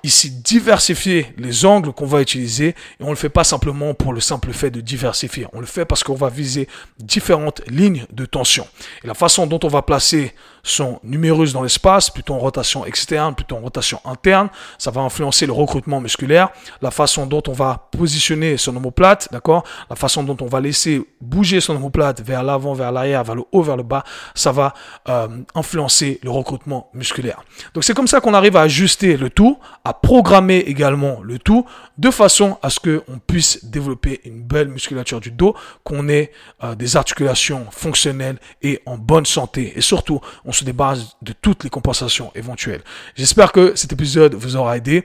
ici 0.04 0.30
diversifier 0.30 1.34
les 1.38 1.66
angles 1.66 1.92
qu'on 1.92 2.06
va 2.06 2.22
utiliser 2.22 2.70
et 2.70 3.04
on 3.04 3.10
le 3.10 3.16
fait 3.16 3.30
pas 3.30 3.44
simplement 3.44 3.94
pour 3.94 4.14
le 4.14 4.20
simple 4.20 4.54
fait 4.54 4.70
de 4.70 4.82
diversifier. 4.82 5.48
On 5.54 5.60
le 5.60 5.66
fait 5.66 5.86
parce 5.86 6.04
qu'on 6.04 6.16
va 6.16 6.30
viser 6.30 6.68
différentes 7.00 7.62
lignes 7.68 8.06
de 8.12 8.26
tension. 8.26 8.68
Et 9.04 9.08
la 9.08 9.14
façon 9.14 9.48
dont 9.48 9.60
on 9.64 9.68
va 9.68 9.82
placer 9.82 10.34
son 10.68 11.00
numérus 11.04 11.54
dans 11.54 11.64
l'espace, 11.64 12.10
plutôt 12.10 12.34
en 12.34 12.40
rotation 12.40 12.86
externe, 12.86 13.34
plutôt 13.34 13.56
en 13.56 13.62
rotation 13.62 14.00
interne, 14.06 14.50
ça 14.78 14.92
va 14.92 15.02
influencer 15.02 15.46
le 15.46 15.54
recrutement 15.54 16.02
musculaire, 16.02 16.50
la 16.82 16.92
façon 16.92 17.26
dont 17.26 17.44
on 17.48 17.54
va 17.54 17.88
positionner 17.92 18.58
son 18.58 18.76
omoplate, 18.76 19.30
d'accord? 19.32 19.64
La 19.90 19.96
façon 19.96 20.24
dont 20.24 20.38
on 20.42 20.48
va 20.48 20.60
laisser 20.60 21.02
bouger 21.22 21.62
son 21.62 21.76
omoplate 21.76 22.22
vers 22.22 22.44
l'avant, 22.44 22.74
vers 22.74 22.92
l'arrière, 22.92 23.24
vers 23.24 23.36
le 23.36 23.44
haut, 23.52 23.62
vers 23.62 23.78
le 23.78 23.84
bas, 23.84 24.04
ça 24.36 24.52
va 24.52 24.74
euh, 25.10 25.28
influencer 25.56 26.20
le 26.24 26.30
recrutement 26.30 26.90
musculaire. 26.94 27.42
Donc 27.74 27.84
c'est 27.84 27.94
comme 27.94 28.08
ça 28.08 28.20
qu'on 28.20 28.34
arrive 28.34 28.58
à 28.58 28.62
ajuster 28.62 29.18
le 29.18 29.30
tout, 29.30 29.58
à 29.86 29.94
programmer 29.94 30.58
également 30.58 31.20
le 31.24 31.40
tout 31.40 31.66
de 31.98 32.12
façon 32.12 32.58
à 32.62 32.70
ce 32.70 32.80
qu'on 32.80 33.20
puisse 33.20 33.66
développer 33.66 34.22
une 34.26 34.42
belle 34.42 34.68
musculature 34.68 35.20
du 35.20 35.32
dos, 35.32 35.56
qu'on 35.84 36.08
ait 36.10 36.32
euh, 36.64 36.76
des 36.76 36.96
articulations 36.96 37.68
fonctionnelles 37.72 38.38
et 38.62 38.82
en 38.86 38.98
bonne 38.98 39.26
santé. 39.26 39.74
Et 39.76 39.82
surtout, 39.82 40.22
on 40.46 40.52
se 40.52 40.64
débarrasse 40.64 41.18
de 41.22 41.34
toutes 41.34 41.64
les 41.64 41.70
compensations 41.70 42.32
éventuelles. 42.36 42.82
J'espère 43.16 43.52
que 43.52 43.76
cet 43.76 43.94
épisode 43.94 44.36
vous 44.36 44.56
aura 44.56 44.78
aidé. 44.78 45.04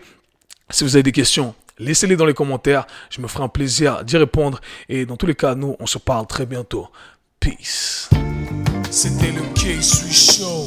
Si 0.71 0.85
vous 0.85 0.97
avez 0.97 1.03
des 1.03 1.13
questions, 1.13 1.55
laissez-les 1.79 2.17
dans 2.17 2.27
les 2.27 2.35
commentaires. 2.35 2.87
Je 3.11 3.21
me 3.21 3.29
ferai 3.29 3.45
un 3.45 3.49
plaisir 3.49 4.05
d'y 4.05 4.17
répondre. 4.17 4.61
Et 4.89 5.07
dans 5.07 5.17
tous 5.17 5.27
les 5.27 5.35
cas, 5.35 5.55
nous, 5.55 5.77
on 5.79 5.87
se 5.87 5.99
parle 5.99 6.27
très 6.27 6.47
bientôt. 6.47 6.89
Peace. 7.41 8.09
C'était 8.91 9.33
le 9.33 9.43
K-Swiss 9.55 10.39
Show. 10.39 10.67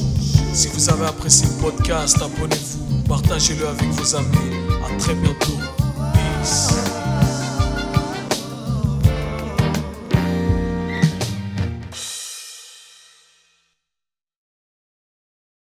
Si 0.53 0.67
vous 0.69 0.89
avez 0.89 1.05
apprécié 1.05 1.47
le 1.47 1.61
podcast, 1.61 2.17
abonnez-vous 2.21 2.85
partagez-le 3.07 3.67
avec 3.67 3.89
vos 3.89 4.15
amis. 4.15 4.55
À 4.83 4.97
très 4.97 5.13
bientôt. 5.13 5.74
Peace. 6.45 7.04